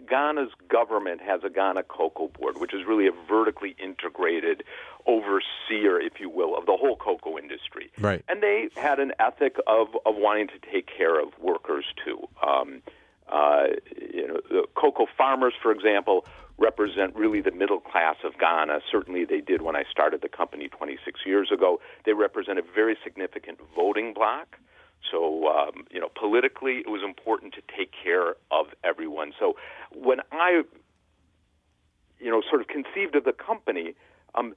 Ghana's 0.08 0.50
government 0.68 1.20
has 1.20 1.42
a 1.44 1.50
Ghana 1.50 1.84
Cocoa 1.84 2.28
Board, 2.28 2.58
which 2.58 2.74
is 2.74 2.86
really 2.86 3.06
a 3.06 3.12
vertically 3.28 3.76
integrated 3.82 4.62
overseer, 5.06 6.00
if 6.00 6.20
you 6.20 6.28
will, 6.28 6.56
of 6.56 6.66
the 6.66 6.76
whole 6.76 6.96
cocoa 6.96 7.38
industry. 7.38 7.90
Right. 7.98 8.24
And 8.28 8.42
they 8.42 8.68
had 8.76 8.98
an 8.98 9.12
ethic 9.18 9.56
of, 9.66 9.88
of 10.06 10.16
wanting 10.16 10.48
to 10.48 10.58
take 10.70 10.86
care 10.86 11.20
of 11.20 11.28
workers 11.40 11.84
too. 12.04 12.28
Um, 12.46 12.82
uh, 13.30 13.66
you 14.00 14.26
know, 14.26 14.40
the 14.48 14.64
cocoa 14.74 15.06
farmers, 15.16 15.52
for 15.62 15.70
example, 15.70 16.24
represent 16.56 17.14
really 17.14 17.40
the 17.40 17.52
middle 17.52 17.80
class 17.80 18.16
of 18.24 18.38
Ghana. 18.38 18.80
Certainly, 18.90 19.26
they 19.26 19.40
did 19.40 19.62
when 19.62 19.76
I 19.76 19.84
started 19.90 20.22
the 20.22 20.28
company 20.28 20.68
26 20.68 21.20
years 21.26 21.50
ago. 21.52 21.80
They 22.04 22.12
represent 22.12 22.58
a 22.58 22.62
very 22.62 22.96
significant 23.04 23.58
voting 23.76 24.14
bloc. 24.14 24.58
So, 25.10 25.48
um, 25.48 25.86
you 25.90 26.00
know, 26.00 26.08
politically, 26.14 26.78
it 26.78 26.88
was 26.88 27.02
important 27.02 27.54
to 27.54 27.62
take 27.76 27.92
care 27.92 28.34
of 28.50 28.66
everyone. 28.84 29.32
So, 29.38 29.56
when 29.94 30.18
I, 30.32 30.62
you 32.18 32.30
know, 32.30 32.42
sort 32.48 32.60
of 32.60 32.68
conceived 32.68 33.14
of 33.14 33.24
the 33.24 33.32
company, 33.32 33.94
um, 34.34 34.54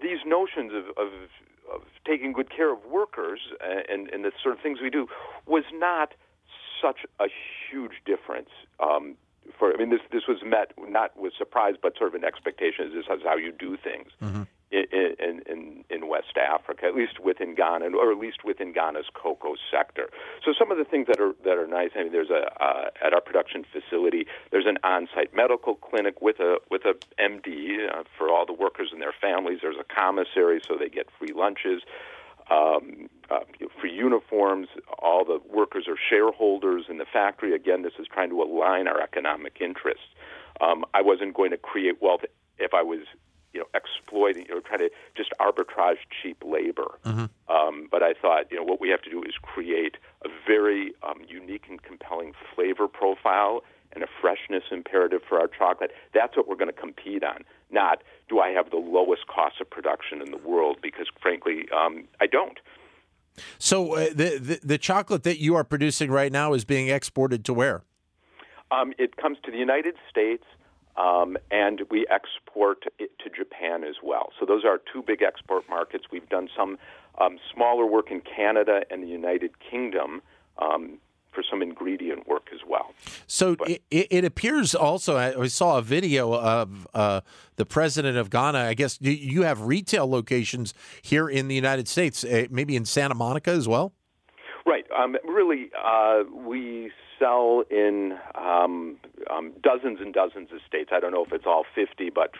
these 0.00 0.18
notions 0.24 0.72
of, 0.72 0.84
of, 0.96 1.12
of 1.72 1.82
taking 2.06 2.32
good 2.32 2.50
care 2.54 2.72
of 2.72 2.84
workers 2.84 3.40
and, 3.60 4.08
and 4.10 4.24
the 4.24 4.32
sort 4.42 4.54
of 4.54 4.62
things 4.62 4.78
we 4.82 4.90
do 4.90 5.08
was 5.46 5.64
not 5.72 6.14
such 6.80 7.00
a 7.18 7.26
huge 7.70 8.02
difference. 8.06 8.50
Um, 8.78 9.16
for 9.58 9.74
I 9.74 9.76
mean, 9.78 9.90
this 9.90 10.00
this 10.12 10.22
was 10.28 10.38
met 10.44 10.72
not 10.78 11.16
with 11.16 11.32
surprise, 11.36 11.74
but 11.80 11.96
sort 11.98 12.14
of 12.14 12.14
an 12.14 12.24
expectation. 12.24 12.90
This 12.94 13.04
is 13.04 13.22
how 13.24 13.36
you 13.36 13.52
do 13.52 13.76
things. 13.76 14.08
Mm-hmm 14.22 14.42
in, 14.70 15.42
in, 15.46 15.84
in 15.90 16.08
West 16.08 16.36
Africa, 16.36 16.86
at 16.86 16.94
least 16.94 17.18
within 17.18 17.54
Ghana, 17.54 17.96
or 17.96 18.12
at 18.12 18.18
least 18.18 18.44
within 18.44 18.72
Ghana's 18.72 19.06
cocoa 19.14 19.54
sector. 19.70 20.08
So 20.44 20.52
some 20.56 20.70
of 20.70 20.78
the 20.78 20.84
things 20.84 21.08
that 21.08 21.20
are 21.20 21.34
that 21.44 21.58
are 21.58 21.66
nice. 21.66 21.90
I 21.96 22.04
mean, 22.04 22.12
there's 22.12 22.30
a 22.30 22.50
uh, 22.62 22.90
at 23.04 23.12
our 23.12 23.20
production 23.20 23.64
facility, 23.64 24.26
there's 24.50 24.66
an 24.66 24.78
on-site 24.84 25.34
medical 25.34 25.74
clinic 25.74 26.22
with 26.22 26.38
a 26.38 26.58
with 26.70 26.82
a 26.84 26.94
MD 27.20 27.88
uh, 27.88 28.04
for 28.16 28.28
all 28.28 28.46
the 28.46 28.52
workers 28.52 28.90
and 28.92 29.00
their 29.00 29.14
families. 29.20 29.58
There's 29.62 29.76
a 29.80 29.94
commissary, 29.94 30.62
so 30.66 30.76
they 30.78 30.88
get 30.88 31.06
free 31.18 31.32
lunches. 31.32 31.82
Um, 32.50 33.08
uh, 33.30 33.40
for 33.80 33.86
uniforms, 33.86 34.68
all 34.98 35.24
the 35.24 35.40
workers 35.48 35.86
are 35.86 35.96
shareholders 35.96 36.86
in 36.88 36.98
the 36.98 37.04
factory. 37.04 37.54
Again, 37.54 37.82
this 37.82 37.92
is 37.98 38.06
trying 38.12 38.30
to 38.30 38.42
align 38.42 38.88
our 38.88 39.00
economic 39.00 39.58
interests. 39.60 40.02
Um, 40.60 40.84
I 40.92 41.00
wasn't 41.00 41.34
going 41.34 41.52
to 41.52 41.56
create 41.56 42.02
wealth 42.02 42.22
if 42.58 42.74
I 42.74 42.82
was 42.82 43.00
you 43.52 43.60
know, 43.60 43.66
exploiting 43.74 44.46
or 44.52 44.60
trying 44.60 44.78
to 44.80 44.90
just 45.16 45.30
arbitrage 45.40 45.98
cheap 46.22 46.42
labor. 46.44 46.98
Mm-hmm. 47.04 47.26
Um, 47.52 47.88
but 47.90 48.02
I 48.02 48.14
thought, 48.14 48.50
you 48.50 48.56
know, 48.56 48.64
what 48.64 48.80
we 48.80 48.88
have 48.90 49.02
to 49.02 49.10
do 49.10 49.22
is 49.22 49.34
create 49.42 49.96
a 50.24 50.28
very 50.46 50.92
um, 51.02 51.20
unique 51.28 51.64
and 51.68 51.82
compelling 51.82 52.32
flavor 52.54 52.86
profile 52.86 53.62
and 53.92 54.04
a 54.04 54.06
freshness 54.20 54.62
imperative 54.70 55.22
for 55.28 55.40
our 55.40 55.48
chocolate. 55.48 55.90
That's 56.14 56.36
what 56.36 56.46
we're 56.48 56.56
going 56.56 56.72
to 56.72 56.80
compete 56.80 57.24
on. 57.24 57.44
Not 57.70 58.02
do 58.28 58.38
I 58.38 58.50
have 58.50 58.70
the 58.70 58.76
lowest 58.76 59.26
cost 59.26 59.60
of 59.60 59.68
production 59.68 60.22
in 60.22 60.30
the 60.30 60.38
world? 60.38 60.78
Because 60.80 61.06
frankly, 61.20 61.66
um, 61.76 62.04
I 62.20 62.26
don't. 62.26 62.58
So 63.58 63.94
uh, 63.94 64.08
the, 64.10 64.38
the, 64.38 64.60
the 64.62 64.78
chocolate 64.78 65.22
that 65.24 65.38
you 65.38 65.54
are 65.54 65.64
producing 65.64 66.10
right 66.10 66.30
now 66.30 66.52
is 66.52 66.64
being 66.64 66.88
exported 66.88 67.44
to 67.46 67.54
where? 67.54 67.82
Um, 68.70 68.92
it 68.98 69.16
comes 69.16 69.38
to 69.44 69.50
the 69.50 69.58
United 69.58 69.96
States 70.08 70.44
um, 71.00 71.36
and 71.50 71.82
we 71.90 72.06
export 72.10 72.84
it 72.98 73.10
to 73.20 73.30
Japan 73.30 73.84
as 73.84 73.96
well. 74.02 74.32
So 74.38 74.44
those 74.44 74.64
are 74.64 74.80
two 74.92 75.02
big 75.02 75.22
export 75.22 75.68
markets. 75.68 76.04
We've 76.12 76.28
done 76.28 76.48
some 76.56 76.78
um, 77.20 77.38
smaller 77.54 77.86
work 77.86 78.10
in 78.10 78.20
Canada 78.20 78.82
and 78.90 79.02
the 79.02 79.08
United 79.08 79.52
Kingdom. 79.70 80.22
Um, 80.58 80.98
for 81.32 81.44
some 81.48 81.62
ingredient 81.62 82.26
work 82.26 82.48
as 82.52 82.58
well. 82.66 82.92
So 83.28 83.54
it, 83.64 83.82
it, 83.88 84.24
appears 84.24 84.74
also, 84.74 85.16
I 85.16 85.46
saw 85.46 85.78
a 85.78 85.82
video 85.82 86.34
of 86.34 86.88
uh, 86.92 87.20
the 87.54 87.64
president 87.64 88.16
of 88.16 88.30
Ghana. 88.30 88.58
I 88.58 88.74
guess 88.74 88.98
you 89.00 89.42
have 89.42 89.62
retail 89.62 90.10
locations 90.10 90.74
here 91.02 91.28
in 91.28 91.46
the 91.46 91.54
United 91.54 91.86
States, 91.86 92.24
eh, 92.24 92.48
maybe 92.50 92.74
in 92.74 92.84
Santa 92.84 93.14
Monica 93.14 93.52
as 93.52 93.68
well? 93.68 93.92
Right. 94.66 94.86
Um, 94.90 95.16
really, 95.24 95.70
uh, 95.80 96.24
we 96.34 96.90
sell 97.20 97.62
in 97.70 98.18
um, 98.34 98.96
um, 99.30 99.52
dozens 99.62 100.00
and 100.00 100.12
dozens 100.12 100.50
of 100.52 100.58
states. 100.66 100.90
I 100.92 100.98
don't 100.98 101.12
know 101.12 101.24
if 101.24 101.32
it's 101.32 101.46
all 101.46 101.64
50, 101.74 102.10
but 102.10 102.32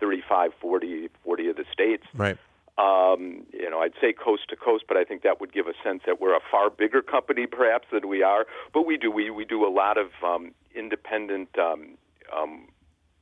35, 0.00 0.52
40, 0.60 1.08
40 1.24 1.48
of 1.48 1.56
the 1.56 1.64
states. 1.72 2.04
Right. 2.14 2.38
Um, 2.78 3.44
you 3.52 3.68
know, 3.68 3.80
I'd 3.80 3.92
say 4.00 4.14
coast 4.14 4.44
to 4.48 4.56
coast, 4.56 4.84
but 4.88 4.96
I 4.96 5.04
think 5.04 5.22
that 5.22 5.40
would 5.40 5.52
give 5.52 5.66
a 5.66 5.74
sense 5.84 6.02
that 6.06 6.20
we're 6.20 6.34
a 6.34 6.40
far 6.50 6.70
bigger 6.70 7.02
company, 7.02 7.46
perhaps, 7.46 7.86
than 7.92 8.08
we 8.08 8.22
are. 8.22 8.46
But 8.72 8.86
we 8.86 8.96
do 8.96 9.10
we 9.10 9.28
we 9.28 9.44
do 9.44 9.66
a 9.66 9.68
lot 9.68 9.98
of 9.98 10.08
um, 10.24 10.52
independent 10.74 11.50
um, 11.58 11.98
um, 12.34 12.68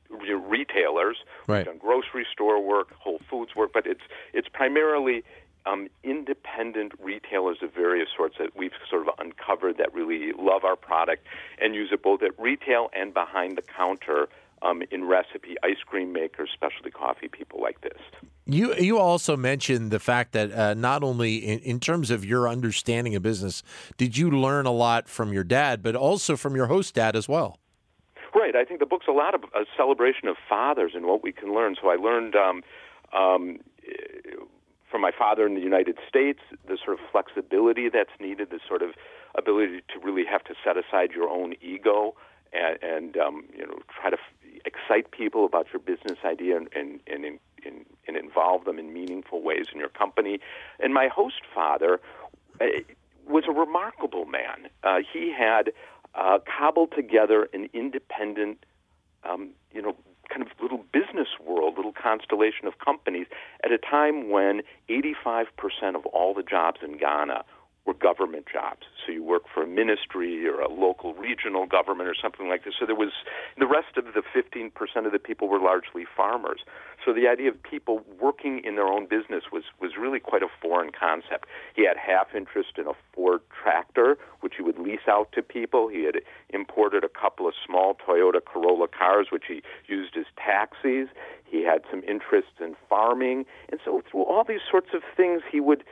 retailers. 0.09 1.17
Right. 1.47 1.57
We've 1.57 1.65
done 1.65 1.77
grocery 1.79 2.25
store 2.31 2.63
work, 2.63 2.93
Whole 2.93 3.19
Foods 3.29 3.53
work, 3.53 3.71
but 3.73 3.85
it's 3.85 4.01
it's 4.33 4.47
primarily 4.47 5.23
um, 5.65 5.87
independent 6.03 6.93
retailers 6.99 7.57
of 7.61 7.73
various 7.73 8.09
sorts 8.15 8.35
that 8.39 8.55
we've 8.55 8.71
sort 8.89 9.07
of 9.07 9.13
uncovered 9.19 9.77
that 9.77 9.93
really 9.93 10.31
love 10.37 10.63
our 10.63 10.75
product 10.75 11.25
and 11.59 11.75
use 11.75 11.89
it 11.91 12.01
both 12.01 12.21
at 12.23 12.37
retail 12.39 12.89
and 12.93 13.13
behind 13.13 13.57
the 13.57 13.61
counter 13.61 14.27
um, 14.61 14.83
in 14.91 15.05
recipe, 15.05 15.55
ice 15.63 15.81
cream 15.85 16.13
makers, 16.13 16.49
specialty 16.53 16.91
coffee 16.91 17.27
people 17.27 17.61
like 17.61 17.81
this. 17.81 17.99
You 18.45 18.75
you 18.75 18.97
also 18.97 19.37
mentioned 19.37 19.91
the 19.91 19.99
fact 19.99 20.33
that 20.33 20.51
uh, 20.51 20.73
not 20.73 21.03
only 21.03 21.37
in, 21.37 21.59
in, 21.59 21.79
terms 21.79 22.11
of 22.11 22.25
your 22.25 22.47
understanding 22.47 23.15
of 23.15 23.23
business, 23.23 23.63
did 23.97 24.17
you 24.17 24.29
learn 24.29 24.65
a 24.65 24.71
lot 24.71 25.07
from 25.07 25.31
your 25.31 25.43
dad, 25.43 25.81
but 25.81 25.95
also 25.95 26.35
from 26.35 26.55
your 26.55 26.67
host 26.67 26.95
dad 26.95 27.15
as 27.15 27.29
well. 27.29 27.57
Right. 28.33 28.55
I 28.55 28.63
think 28.65 28.79
the 28.79 28.85
book's 28.85 29.07
a 29.07 29.13
lot 29.13 29.35
of 29.35 29.43
a 29.55 29.65
celebration 29.75 30.27
of 30.27 30.37
fathers 30.47 30.93
and 30.95 31.05
what 31.05 31.23
we 31.23 31.31
can 31.31 31.53
learn. 31.53 31.75
So 31.81 31.89
I 31.89 31.95
learned 31.95 32.35
um, 32.35 32.63
um, 33.13 33.59
from 34.91 35.01
my 35.01 35.11
father 35.17 35.47
in 35.47 35.55
the 35.55 35.61
United 35.61 35.97
States, 36.07 36.39
the 36.67 36.77
sort 36.83 36.99
of 36.99 37.05
flexibility 37.11 37.89
that's 37.89 38.11
needed, 38.19 38.49
the 38.49 38.59
sort 38.67 38.81
of 38.81 38.91
ability 39.35 39.81
to 39.93 39.99
really 40.03 40.25
have 40.25 40.43
to 40.43 40.53
set 40.63 40.75
aside 40.77 41.11
your 41.11 41.29
own 41.29 41.55
ego 41.61 42.13
and, 42.53 42.77
and 42.83 43.17
um, 43.17 43.45
you 43.55 43.65
know 43.65 43.79
try 44.01 44.09
to 44.09 44.17
f- 44.17 44.61
excite 44.65 45.11
people 45.11 45.45
about 45.45 45.67
your 45.71 45.79
business 45.79 46.19
idea 46.25 46.57
and, 46.57 46.67
and, 46.75 46.99
and, 47.07 47.39
and, 47.65 47.85
and 48.07 48.17
involve 48.17 48.65
them 48.65 48.77
in 48.77 48.93
meaningful 48.93 49.41
ways 49.41 49.67
in 49.73 49.79
your 49.79 49.89
company. 49.89 50.39
And 50.79 50.93
my 50.93 51.07
host 51.07 51.41
father 51.53 51.99
uh, 52.59 52.65
was 53.27 53.45
a 53.47 53.51
remarkable 53.51 54.25
man. 54.25 54.69
Uh, 54.83 54.99
he 55.11 55.31
had 55.31 55.71
uh, 56.15 56.39
cobbled 56.45 56.91
together 56.95 57.47
an 57.53 57.69
independent, 57.73 58.65
um, 59.23 59.51
you 59.73 59.81
know, 59.81 59.95
kind 60.31 60.41
of 60.41 60.47
little 60.61 60.83
business 60.91 61.27
world, 61.45 61.75
little 61.75 61.93
constellation 61.93 62.65
of 62.67 62.79
companies 62.79 63.27
at 63.63 63.71
a 63.71 63.77
time 63.77 64.29
when 64.29 64.61
85% 64.89 65.45
of 65.95 66.05
all 66.07 66.33
the 66.33 66.43
jobs 66.43 66.79
in 66.83 66.97
Ghana 66.97 67.43
were 67.85 67.93
government 67.93 68.45
jobs. 68.51 68.85
So 69.05 69.11
you 69.11 69.23
work 69.23 69.43
for 69.51 69.63
a 69.63 69.67
ministry 69.67 70.47
or 70.47 70.61
a 70.61 70.71
local 70.71 71.13
regional 71.15 71.65
government 71.65 72.07
or 72.07 72.15
something 72.19 72.47
like 72.47 72.63
this. 72.63 72.75
So 72.79 72.85
there 72.85 72.95
was 72.95 73.11
the 73.57 73.65
rest 73.65 73.97
of 73.97 74.05
the 74.05 74.21
15% 74.21 74.71
of 75.05 75.11
the 75.11 75.19
people 75.19 75.47
were 75.47 75.59
largely 75.59 76.05
farmers. 76.15 76.61
So 77.03 77.13
the 77.13 77.27
idea 77.27 77.49
of 77.49 77.61
people 77.63 78.03
working 78.19 78.61
in 78.63 78.75
their 78.75 78.85
own 78.85 79.07
business 79.07 79.45
was 79.51 79.63
was 79.79 79.91
really 79.99 80.19
quite 80.19 80.43
a 80.43 80.47
foreign 80.61 80.91
concept. 80.91 81.47
He 81.75 81.85
had 81.85 81.97
half 81.97 82.35
interest 82.35 82.77
in 82.77 82.85
a 82.85 82.93
Ford 83.13 83.41
tractor, 83.49 84.17
which 84.41 84.53
he 84.57 84.63
would 84.63 84.77
lease 84.77 85.07
out 85.07 85.31
to 85.33 85.41
people. 85.41 85.87
He 85.87 86.03
had 86.03 86.17
imported 86.49 87.03
a 87.03 87.09
couple 87.09 87.47
of 87.47 87.53
small 87.65 87.95
Toyota 87.95 88.43
Corolla 88.43 88.87
cars, 88.87 89.27
which 89.31 89.45
he 89.47 89.63
used 89.87 90.15
as 90.15 90.25
taxis. 90.37 91.09
He 91.43 91.63
had 91.63 91.81
some 91.89 92.03
interest 92.07 92.53
in 92.61 92.75
farming, 92.87 93.45
and 93.69 93.81
so 93.83 94.01
through 94.09 94.23
all 94.23 94.45
these 94.45 94.61
sorts 94.69 94.89
of 94.93 95.01
things, 95.17 95.41
he 95.51 95.59
would 95.59 95.83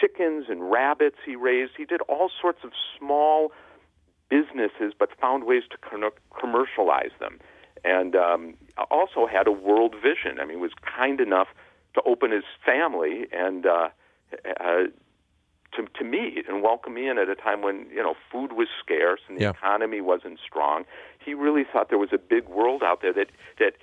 chickens 0.00 0.46
and 0.48 0.70
rabbits 0.70 1.16
he 1.24 1.36
raised. 1.36 1.72
He 1.76 1.84
did 1.84 2.00
all 2.02 2.30
sorts 2.40 2.60
of 2.64 2.70
small 2.98 3.52
businesses, 4.28 4.92
but 4.98 5.10
found 5.20 5.44
ways 5.44 5.62
to 5.70 5.78
commercialize 6.38 7.12
them 7.20 7.38
and 7.84 8.16
um, 8.16 8.54
also 8.90 9.26
had 9.26 9.46
a 9.46 9.52
world 9.52 9.94
vision. 9.94 10.40
I 10.40 10.44
mean, 10.44 10.60
was 10.60 10.72
kind 10.82 11.20
enough 11.20 11.48
to 11.94 12.02
open 12.02 12.32
his 12.32 12.44
family 12.64 13.26
and 13.32 13.64
uh, 13.64 13.88
uh, 14.60 14.84
to 15.74 15.86
to 15.94 16.04
me 16.04 16.42
and 16.48 16.62
welcome 16.62 16.94
me 16.94 17.08
in 17.08 17.18
at 17.18 17.28
a 17.28 17.34
time 17.34 17.62
when 17.62 17.86
you 17.90 18.02
know 18.02 18.14
food 18.30 18.52
was 18.52 18.68
scarce 18.82 19.20
and 19.28 19.38
the 19.38 19.42
yeah. 19.42 19.50
economy 19.50 20.00
wasn't 20.00 20.38
strong. 20.44 20.84
He 21.24 21.34
really 21.34 21.64
thought 21.70 21.88
there 21.88 21.98
was 21.98 22.12
a 22.12 22.18
big 22.18 22.48
world 22.48 22.82
out 22.82 23.02
there 23.02 23.12
that 23.12 23.30
that 23.58 23.74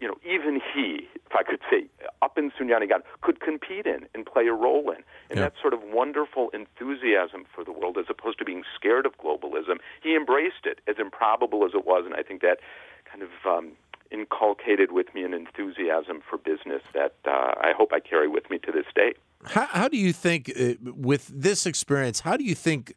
you 0.00 0.08
know, 0.08 0.16
even 0.24 0.60
he, 0.74 1.08
if 1.14 1.32
I 1.32 1.42
could 1.42 1.60
say, 1.70 1.86
up 2.22 2.38
in 2.38 2.50
Sunyani 2.52 2.88
could 3.20 3.40
compete 3.40 3.86
in 3.86 4.06
and 4.14 4.24
play 4.24 4.46
a 4.46 4.52
role 4.52 4.90
in. 4.90 5.02
And 5.28 5.38
yeah. 5.38 5.40
that 5.42 5.54
sort 5.60 5.74
of 5.74 5.80
wonderful 5.84 6.50
enthusiasm 6.54 7.44
for 7.54 7.64
the 7.64 7.72
world, 7.72 7.98
as 7.98 8.06
opposed 8.08 8.38
to 8.38 8.44
being 8.44 8.62
scared 8.74 9.04
of 9.04 9.18
globalism, 9.18 9.78
he 10.02 10.16
embraced 10.16 10.64
it, 10.64 10.80
as 10.88 10.96
improbable 10.98 11.64
as 11.64 11.72
it 11.74 11.84
was. 11.84 12.04
And 12.06 12.14
I 12.14 12.22
think 12.22 12.40
that 12.40 12.60
kind 13.04 13.22
of 13.22 13.30
um, 13.46 13.72
inculcated 14.10 14.90
with 14.90 15.14
me 15.14 15.22
an 15.22 15.34
enthusiasm 15.34 16.22
for 16.28 16.38
business 16.38 16.82
that 16.94 17.14
uh, 17.26 17.52
I 17.60 17.72
hope 17.76 17.92
I 17.92 18.00
carry 18.00 18.28
with 18.28 18.48
me 18.50 18.58
to 18.58 18.72
this 18.72 18.86
day. 18.94 19.12
How, 19.44 19.66
how 19.66 19.88
do 19.88 19.98
you 19.98 20.12
think, 20.12 20.50
uh, 20.58 20.74
with 20.82 21.28
this 21.28 21.66
experience, 21.66 22.20
how 22.20 22.36
do 22.36 22.44
you 22.44 22.54
think 22.54 22.94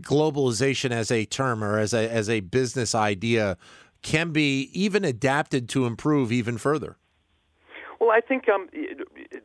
globalization 0.00 0.90
as 0.90 1.10
a 1.10 1.24
term 1.26 1.62
or 1.62 1.78
as 1.78 1.92
a 1.92 2.10
as 2.10 2.30
a 2.30 2.40
business 2.40 2.94
idea 2.94 3.58
can 4.02 4.30
be 4.30 4.70
even 4.72 5.04
adapted 5.04 5.68
to 5.70 5.86
improve 5.86 6.32
even 6.32 6.58
further? 6.58 6.96
Well, 8.02 8.10
I 8.10 8.20
think 8.20 8.48
um, 8.48 8.68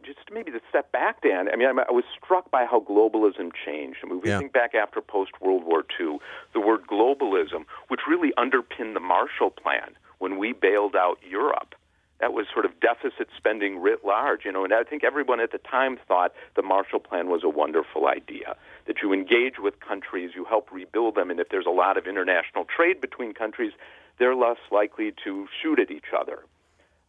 just 0.04 0.32
maybe 0.34 0.50
to 0.52 0.60
step 0.68 0.92
back, 0.92 1.22
Dan. 1.22 1.48
I 1.48 1.56
mean, 1.56 1.68
I 1.68 1.92
was 1.92 2.06
struck 2.18 2.50
by 2.50 2.66
how 2.66 2.80
globalism 2.80 3.52
changed. 3.54 4.00
I 4.04 4.08
mean, 4.08 4.20
we 4.20 4.30
yeah. 4.30 4.40
think 4.40 4.52
back 4.52 4.74
after 4.74 5.00
post 5.00 5.34
World 5.40 5.64
War 5.64 5.84
II, 6.00 6.18
the 6.54 6.60
word 6.60 6.88
globalism, 6.88 7.66
which 7.90 8.02
really 8.10 8.34
underpinned 8.36 8.96
the 8.96 9.00
Marshall 9.00 9.52
Plan 9.52 9.96
when 10.18 10.40
we 10.40 10.54
bailed 10.54 10.96
out 10.96 11.20
Europe. 11.30 11.76
That 12.20 12.34
was 12.34 12.48
sort 12.52 12.66
of 12.66 12.80
deficit 12.80 13.28
spending 13.38 13.78
writ 13.78 14.04
large, 14.04 14.44
you 14.44 14.52
know, 14.52 14.64
and 14.64 14.74
I 14.74 14.82
think 14.84 15.04
everyone 15.04 15.40
at 15.40 15.52
the 15.52 15.60
time 15.60 16.00
thought 16.08 16.34
the 16.56 16.64
Marshall 16.64 17.00
Plan 17.00 17.30
was 17.30 17.44
a 17.44 17.50
wonderful 17.50 18.08
idea. 18.08 18.56
That 18.88 19.04
you 19.04 19.14
engage 19.14 19.60
with 19.60 19.80
countries, 19.82 20.32
you 20.34 20.46
help 20.46 20.72
rebuild 20.72 21.14
them, 21.14 21.30
and 21.30 21.40
if 21.40 21.50
there's 21.50 21.68
a 21.68 21.72
lot 21.72 21.96
of 21.96 22.08
international 22.08 22.66
trade 22.66 23.02
between 23.02 23.36
countries, 23.36 23.74
they're 24.20 24.36
less 24.36 24.58
likely 24.72 25.14
to 25.24 25.48
shoot 25.62 25.80
at 25.80 25.92
each 25.92 26.12
other. 26.18 26.44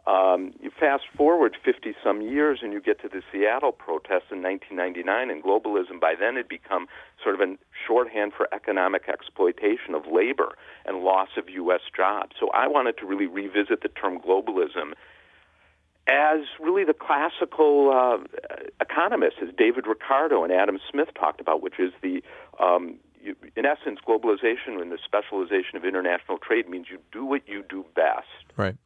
Um, 0.07 0.55
you 0.63 0.71
fast 0.71 1.05
forward 1.15 1.55
50 1.63 1.95
some 2.03 2.23
years 2.23 2.61
and 2.63 2.73
you 2.73 2.81
get 2.81 3.01
to 3.03 3.09
the 3.09 3.21
Seattle 3.31 3.73
protests 3.73 4.33
in 4.33 4.43
1999, 4.43 5.31
and 5.31 5.45
globalism 5.45 6.01
by 6.01 6.15
then 6.19 6.37
had 6.37 6.49
become 6.49 6.87
sort 7.23 7.35
of 7.35 7.43
a 7.43 7.57
shorthand 7.87 8.33
for 8.35 8.49
economic 8.55 9.07
exploitation 9.07 9.95
of 9.95 10.05
labor 10.11 10.57
and 10.87 11.01
loss 11.01 11.29
of 11.37 11.51
U.S. 11.51 11.83
jobs. 11.95 12.37
So 12.41 12.49
I 12.55 12.69
wanted 12.69 12.97
to 12.99 13.07
really 13.07 13.27
revisit 13.27 13.83
the 13.83 13.91
term 13.91 14.19
globalism 14.19 14.95
as 16.09 16.41
really 16.59 16.85
the 16.85 16.95
classical 16.95 17.93
uh, 17.93 18.17
economists, 18.81 19.41
as 19.43 19.51
David 19.59 19.87
Ricardo 19.87 20.43
and 20.43 20.51
Adam 20.51 20.79
Smith 20.91 21.09
talked 21.21 21.39
about, 21.39 21.63
which 21.63 21.79
is 21.79 21.93
the 22.01 22.23
um, 22.59 22.97
you, 23.29 23.37
in 23.57 23.65
essence, 23.65 24.01
globalization 24.07 24.81
and 24.81 24.91
the 24.91 24.99
specialization 25.05 25.77
of 25.77 25.85
international 25.85 26.39
trade 26.39 26.69
means 26.69 26.87
you 26.91 26.99
do 27.13 27.25
what 27.25 27.47
you 27.47 27.65
do 27.69 27.85
best. 27.95 28.27
Right 28.57 28.77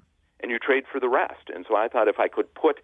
and 0.43 0.51
you 0.51 0.59
trade 0.59 0.85
for 0.91 1.01
the 1.01 1.09
rest. 1.09 1.49
And 1.55 1.65
so 1.69 1.77
I 1.77 1.89
thought 1.89 2.09
if 2.09 2.19
I 2.19 2.29
could 2.29 2.53
put, 2.55 2.81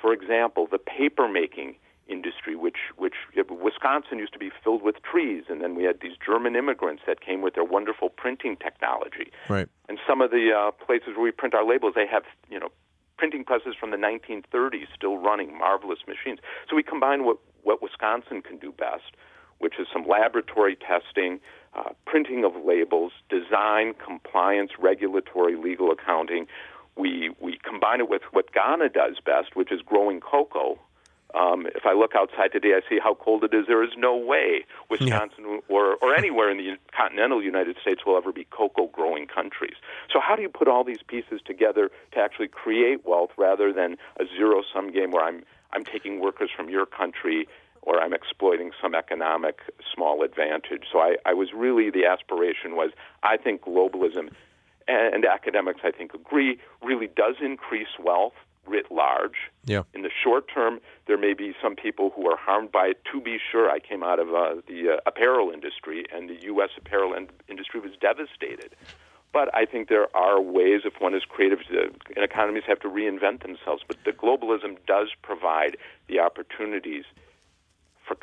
for 0.00 0.12
example, 0.12 0.68
the 0.70 0.78
paper 0.78 1.28
making 1.28 1.76
industry, 2.08 2.54
which 2.56 2.76
which 2.96 3.14
Wisconsin 3.48 4.18
used 4.18 4.32
to 4.34 4.38
be 4.38 4.50
filled 4.62 4.82
with 4.82 4.96
trees, 5.02 5.44
and 5.48 5.62
then 5.62 5.74
we 5.74 5.84
had 5.84 6.00
these 6.00 6.16
German 6.24 6.54
immigrants 6.56 7.02
that 7.06 7.20
came 7.20 7.40
with 7.40 7.54
their 7.54 7.64
wonderful 7.64 8.10
printing 8.10 8.56
technology. 8.56 9.32
Right. 9.48 9.68
And 9.88 9.98
some 10.06 10.20
of 10.20 10.30
the 10.30 10.50
uh, 10.52 10.70
places 10.84 11.16
where 11.16 11.24
we 11.24 11.30
print 11.30 11.54
our 11.54 11.66
labels, 11.66 11.94
they 11.94 12.06
have 12.06 12.24
you 12.50 12.60
know 12.60 12.68
printing 13.16 13.44
presses 13.44 13.74
from 13.78 13.92
the 13.92 13.96
1930s 13.96 14.86
still 14.94 15.16
running, 15.16 15.56
marvelous 15.56 16.00
machines. 16.06 16.40
So 16.68 16.76
we 16.76 16.82
combine 16.82 17.24
what 17.24 17.38
what 17.62 17.80
Wisconsin 17.80 18.42
can 18.42 18.58
do 18.58 18.72
best, 18.72 19.14
which 19.62 19.74
is 19.78 19.86
some 19.92 20.04
laboratory 20.06 20.76
testing, 20.76 21.38
uh, 21.74 21.90
printing 22.04 22.44
of 22.44 22.52
labels, 22.64 23.12
design, 23.28 23.94
compliance, 23.94 24.72
regulatory, 24.78 25.56
legal 25.56 25.90
accounting, 25.92 26.46
we 26.96 27.30
we 27.40 27.58
combine 27.62 28.00
it 28.00 28.10
with 28.10 28.22
what 28.32 28.52
Ghana 28.52 28.90
does 28.90 29.16
best, 29.24 29.54
which 29.54 29.72
is 29.72 29.80
growing 29.80 30.20
cocoa. 30.20 30.78
Um, 31.34 31.66
if 31.74 31.86
I 31.86 31.94
look 31.94 32.12
outside 32.14 32.52
today, 32.52 32.74
I 32.74 32.86
see 32.86 32.98
how 33.02 33.14
cold 33.14 33.42
it 33.42 33.54
is. 33.54 33.66
There 33.66 33.82
is 33.82 33.92
no 33.96 34.14
way 34.16 34.66
Wisconsin 34.90 35.44
yeah. 35.48 35.58
or, 35.68 35.96
or 36.02 36.14
anywhere 36.14 36.50
in 36.50 36.58
the 36.58 36.76
continental 36.94 37.42
United 37.42 37.76
States 37.80 38.02
will 38.04 38.18
ever 38.18 38.32
be 38.32 38.44
cocoa 38.50 38.88
growing 38.88 39.26
countries. 39.26 39.76
So, 40.12 40.20
how 40.20 40.36
do 40.36 40.42
you 40.42 40.50
put 40.50 40.68
all 40.68 40.84
these 40.84 41.02
pieces 41.06 41.40
together 41.46 41.90
to 42.12 42.18
actually 42.18 42.48
create 42.48 43.06
wealth 43.06 43.30
rather 43.38 43.72
than 43.72 43.96
a 44.20 44.24
zero 44.36 44.62
sum 44.74 44.92
game 44.92 45.10
where 45.10 45.24
I'm, 45.24 45.42
I'm 45.72 45.84
taking 45.84 46.20
workers 46.20 46.50
from 46.54 46.68
your 46.68 46.84
country 46.84 47.48
or 47.82 48.00
I'm 48.00 48.14
exploiting 48.14 48.70
some 48.80 48.94
economic 48.94 49.60
small 49.94 50.22
advantage? 50.22 50.84
So, 50.90 50.98
I, 51.00 51.16
I 51.26 51.34
was 51.34 51.48
really, 51.54 51.90
the 51.90 52.06
aspiration 52.06 52.76
was 52.76 52.90
I 53.22 53.36
think 53.36 53.62
globalism 53.62 54.30
and 54.88 55.24
academics, 55.24 55.80
I 55.84 55.90
think, 55.90 56.14
agree, 56.14 56.58
really 56.82 57.06
does 57.06 57.36
increase 57.40 57.88
wealth 58.02 58.34
writ 58.66 58.86
large. 58.90 59.50
Yeah. 59.64 59.82
In 59.94 60.02
the 60.02 60.10
short 60.22 60.44
term, 60.52 60.80
there 61.06 61.18
may 61.18 61.34
be 61.34 61.54
some 61.60 61.74
people 61.74 62.12
who 62.14 62.28
are 62.30 62.36
harmed 62.36 62.70
by 62.70 62.88
it. 62.88 63.02
To 63.12 63.20
be 63.20 63.38
sure, 63.50 63.70
I 63.70 63.78
came 63.80 64.02
out 64.02 64.18
of 64.18 64.28
uh, 64.28 64.60
the 64.68 64.94
uh, 64.94 65.00
apparel 65.06 65.50
industry, 65.50 66.06
and 66.14 66.28
the 66.28 66.40
U.S. 66.44 66.70
apparel 66.78 67.14
in- 67.14 67.28
industry 67.48 67.80
was 67.80 67.92
devastated. 68.00 68.74
But 69.32 69.54
I 69.54 69.64
think 69.64 69.88
there 69.88 70.14
are 70.14 70.40
ways, 70.40 70.82
if 70.84 71.00
one 71.00 71.14
is 71.14 71.22
creative, 71.24 71.60
to, 71.70 71.90
and 72.14 72.24
economies 72.24 72.64
have 72.66 72.80
to 72.80 72.88
reinvent 72.88 73.42
themselves. 73.42 73.82
But 73.86 73.96
the 74.04 74.12
globalism 74.12 74.76
does 74.86 75.08
provide 75.22 75.76
the 76.06 76.20
opportunities 76.20 77.04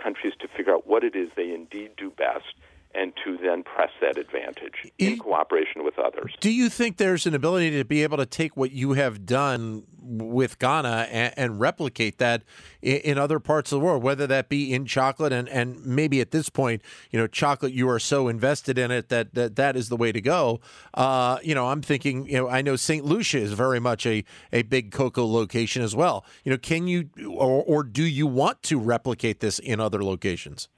countries 0.01 0.33
to 0.39 0.47
figure 0.47 0.73
out 0.73 0.88
what 0.88 1.03
it 1.03 1.15
is 1.15 1.29
they 1.35 1.51
indeed 1.53 1.91
do 1.97 2.09
best 2.09 2.53
and 2.95 3.13
to 3.23 3.38
then 3.38 3.62
press 3.62 3.91
that 4.02 4.17
advantage 4.17 4.91
in 4.97 5.19
cooperation 5.19 5.84
with 5.84 5.99
others. 5.99 6.34
Do 6.39 6.49
you 6.49 6.69
think 6.69 6.97
there's 6.97 7.28
an 7.28 7.36
ability 7.36 7.71
to 7.71 7.86
be 7.86 8.02
able 8.02 8.17
to 8.17 8.25
take 8.25 8.58
what 8.58 8.71
you 8.71 8.93
have 8.93 9.28
done 9.28 9.84
with 10.02 10.58
Ghana 10.58 11.08
and, 11.12 11.34
and 11.38 11.60
replicate 11.60 12.17
that 12.17 12.43
in, 12.82 12.97
in, 12.97 13.17
other 13.19 13.39
parts 13.39 13.71
of 13.71 13.80
the 13.80 13.86
world, 13.86 14.02
whether 14.02 14.25
that 14.25 14.49
be 14.49 14.73
in 14.73 14.86
chocolate 14.86 15.32
and, 15.32 15.47
and 15.49 15.86
maybe 15.86 16.19
at 16.19 16.32
this 16.32 16.49
point, 16.49 16.82
you 17.12 17.19
know, 17.19 17.28
chocolate, 17.28 17.73
you 17.73 17.88
are 17.89 17.99
so 17.99 18.28
invested 18.28 18.80
in 18.80 18.89
it 18.89 19.10
that 19.10 19.36
that, 19.36 19.56
that 19.56 19.75
is 19.75 19.89
the 19.89 19.97
way 19.97 20.12
to 20.12 20.21
go. 20.21 20.60
Uh, 20.95 21.38
you 21.43 21.54
know, 21.54 21.67
I'm 21.67 21.84
thinking, 21.84 22.28
you 22.28 22.38
know, 22.38 22.49
I 22.49 22.63
know 22.63 22.75
St. 22.75 23.06
Lucia 23.06 23.38
is 23.38 23.54
very 23.54 23.80
much 23.80 24.08
a, 24.08 24.23
a 24.52 24.63
big 24.63 24.91
cocoa 24.91 25.28
location 25.28 25.84
as 25.84 25.95
well. 25.95 26.25
You 26.43 26.52
know, 26.52 26.58
can 26.58 26.88
you 26.88 27.10
or, 27.28 27.63
or 27.63 27.84
do 27.84 28.04
you 28.04 28.25
want 28.25 28.63
to 28.63 28.80
replicate 28.80 29.41
this 29.41 29.60
in 29.60 29.80
other 29.80 30.04
locations? 30.04 30.69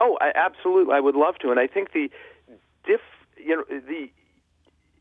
Oh, 0.00 0.18
I, 0.20 0.32
absolutely. 0.34 0.94
I 0.94 1.00
would 1.00 1.16
love 1.16 1.36
to, 1.38 1.50
and 1.50 1.60
I 1.60 1.66
think 1.66 1.92
the 1.92 2.10
diff, 2.86 3.00
you 3.36 3.56
know, 3.56 3.64
the 3.68 4.10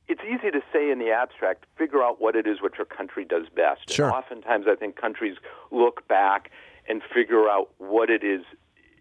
it's 0.07 0.21
easy 0.21 0.51
to 0.51 0.61
say 0.71 0.91
in 0.91 0.99
the 0.99 1.09
abstract, 1.09 1.65
figure 1.77 2.03
out 2.03 2.21
what 2.21 2.35
it 2.35 2.45
is 2.45 2.61
what 2.61 2.77
your 2.77 2.85
country 2.85 3.25
does 3.25 3.47
best. 3.55 3.89
Sure. 3.89 4.05
And 4.05 4.13
oftentimes, 4.13 4.65
I 4.69 4.75
think 4.75 4.95
countries 4.95 5.37
look 5.71 6.07
back 6.07 6.51
and 6.87 7.01
figure 7.13 7.49
out 7.49 7.69
what 7.79 8.09
it 8.09 8.23
is, 8.23 8.41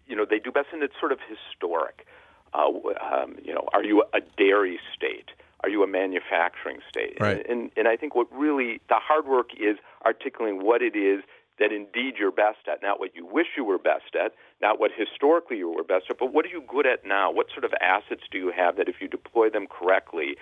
you 0.07 0.15
know, 0.15 0.25
they 0.27 0.39
do 0.39 0.51
best, 0.51 0.69
and 0.73 0.81
it's 0.81 0.95
sort 0.99 1.11
of 1.11 1.19
historic. 1.29 2.07
Uh, 2.53 2.71
um, 3.13 3.35
you 3.43 3.53
know, 3.53 3.67
are 3.73 3.83
you 3.83 4.03
a 4.13 4.21
dairy 4.37 4.79
state? 4.95 5.29
Are 5.61 5.69
you 5.69 5.83
a 5.83 5.87
manufacturing 5.87 6.79
state? 6.89 7.17
Right. 7.19 7.37
And, 7.37 7.49
and, 7.49 7.71
and 7.77 7.87
I 7.87 7.97
think 7.97 8.15
what 8.15 8.27
really 8.31 8.81
the 8.89 8.95
hard 8.95 9.27
work 9.27 9.49
is 9.59 9.77
articulating 10.05 10.63
what 10.63 10.81
it 10.81 10.95
is 10.95 11.23
that 11.59 11.71
indeed 11.71 12.15
you're 12.19 12.31
best 12.31 12.67
at, 12.71 12.81
not 12.81 12.99
what 12.99 13.15
you 13.15 13.25
wish 13.25 13.47
you 13.55 13.63
were 13.63 13.77
best 13.77 14.15
at, 14.15 14.33
not 14.61 14.79
what 14.79 14.91
historically 14.95 15.57
you 15.57 15.69
were 15.69 15.83
best 15.83 16.05
at, 16.09 16.17
but 16.19 16.33
what 16.33 16.45
are 16.45 16.49
you 16.49 16.63
good 16.67 16.85
at 16.85 17.05
now? 17.05 17.31
What 17.31 17.47
sort 17.51 17.63
of 17.63 17.73
assets 17.81 18.23
do 18.29 18.37
you 18.37 18.51
have 18.55 18.75
that 18.77 18.89
if 18.89 18.95
you 18.99 19.07
deploy 19.07 19.49
them 19.49 19.67
correctly, 19.67 20.35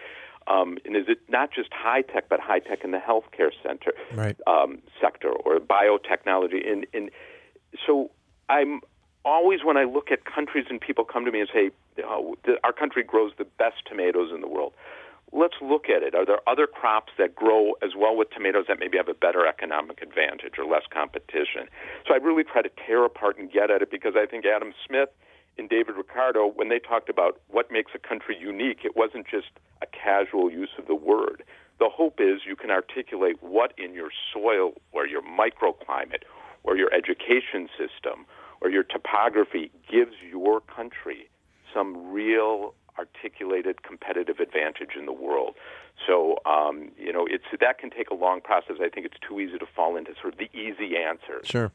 um, 0.48 0.78
and 0.86 0.96
is 0.96 1.06
it 1.08 1.20
not 1.30 1.52
just 1.54 1.70
high 1.72 2.02
tech, 2.02 2.30
but 2.30 2.40
high 2.40 2.60
tech 2.60 2.84
in 2.84 2.92
the 2.92 2.98
healthcare 2.98 3.52
center 3.62 3.94
right. 4.14 4.36
um, 4.48 4.80
sector 5.00 5.30
or 5.30 5.60
biotechnology? 5.60 6.70
And, 6.70 6.86
and 6.94 7.12
so 7.86 8.12
I'm 8.50 8.82
always 9.24 9.64
when 9.64 9.78
I 9.78 9.84
look 9.84 10.12
at 10.12 10.26
countries 10.26 10.66
and 10.70 10.82
people 10.82 11.06
come 11.06 11.26
to 11.26 11.32
me 11.32 11.40
and 11.40 11.50
say, 11.54 11.72
oh, 12.04 12.36
our 12.64 12.74
country 12.74 13.04
grows 13.04 13.32
the 13.38 13.46
best 13.46 13.78
tomatoes 13.88 14.32
in 14.34 14.42
the 14.42 14.48
world 14.48 14.74
let's 15.34 15.56
look 15.62 15.90
at 15.90 16.04
it. 16.04 16.14
Are 16.16 16.26
there 16.26 16.40
other 16.48 16.68
crops 16.68 17.12
that 17.18 17.36
grow 17.36 17.74
as 17.82 17.92
well 17.98 18.16
with 18.16 18.30
tomatoes 18.30 18.66
that 18.68 18.80
maybe 18.80 18.98
have 18.98 19.10
a 19.10 19.14
better 19.14 19.46
economic 19.48 20.02
advantage 20.02 20.56
or 20.58 20.66
less 20.66 20.84
competition? 20.94 21.68
So 22.08 22.14
I 22.14 22.18
really 22.18 22.44
try 22.44 22.62
to 22.62 22.70
tear 22.86 23.04
apart 23.04 23.38
and 23.38 23.52
get 23.52 23.72
at 23.72 23.82
it 23.82 23.90
because 23.90 24.14
I 24.16 24.26
think 24.26 24.46
Adam 24.46 24.74
Smith 24.88 25.10
and 25.58 25.70
David 25.70 25.96
Ricardo, 25.98 26.48
when 26.48 26.70
they 26.70 26.80
talked 26.80 27.10
about 27.10 27.42
what 27.48 27.72
makes 27.72 27.92
a 27.94 28.00
country 28.00 28.38
unique, 28.40 28.80
it 28.84 28.96
wasn't 28.96 29.28
just 29.28 29.50
a 29.82 29.88
casual 29.88 30.52
use 30.52 30.72
of 30.78 30.88
the 30.88 30.96
word. 30.96 31.44
The 31.80 31.90
hope 31.90 32.20
is 32.20 32.42
you 32.48 32.56
can 32.56 32.72
articulate 32.72 33.42
what 33.42 33.74
in 33.78 33.94
your 33.94 34.10
soil 34.34 34.74
or 34.92 35.08
your 35.08 35.22
microclimate 35.22 36.24
or 36.64 36.78
your 36.78 36.94
education 36.94 37.68
system 37.78 38.26
or 38.62 38.70
your 38.70 38.84
topography 38.84 39.72
gives 39.92 40.14
your 40.28 40.62
country 40.62 41.30
some 41.74 42.12
real 42.12 42.74
articulated 42.98 43.84
competitive 43.84 44.40
advantage 44.40 44.92
in 44.98 45.06
the 45.06 45.14
world. 45.14 45.56
So, 46.08 46.38
um, 46.46 46.92
you 46.98 47.14
know, 47.14 47.28
it's 47.30 47.46
that 47.60 47.78
can 47.78 47.90
take 47.90 48.10
a 48.10 48.16
long 48.16 48.42
process. 48.42 48.78
I 48.82 48.90
think 48.90 49.06
it's 49.06 49.18
too 49.28 49.40
easy 49.40 49.58
to 49.58 49.66
fall 49.76 49.96
into 49.96 50.14
sort 50.20 50.34
of 50.34 50.40
the 50.40 50.50
easy 50.58 50.98
answers. 50.98 51.48
Sure. 51.48 51.72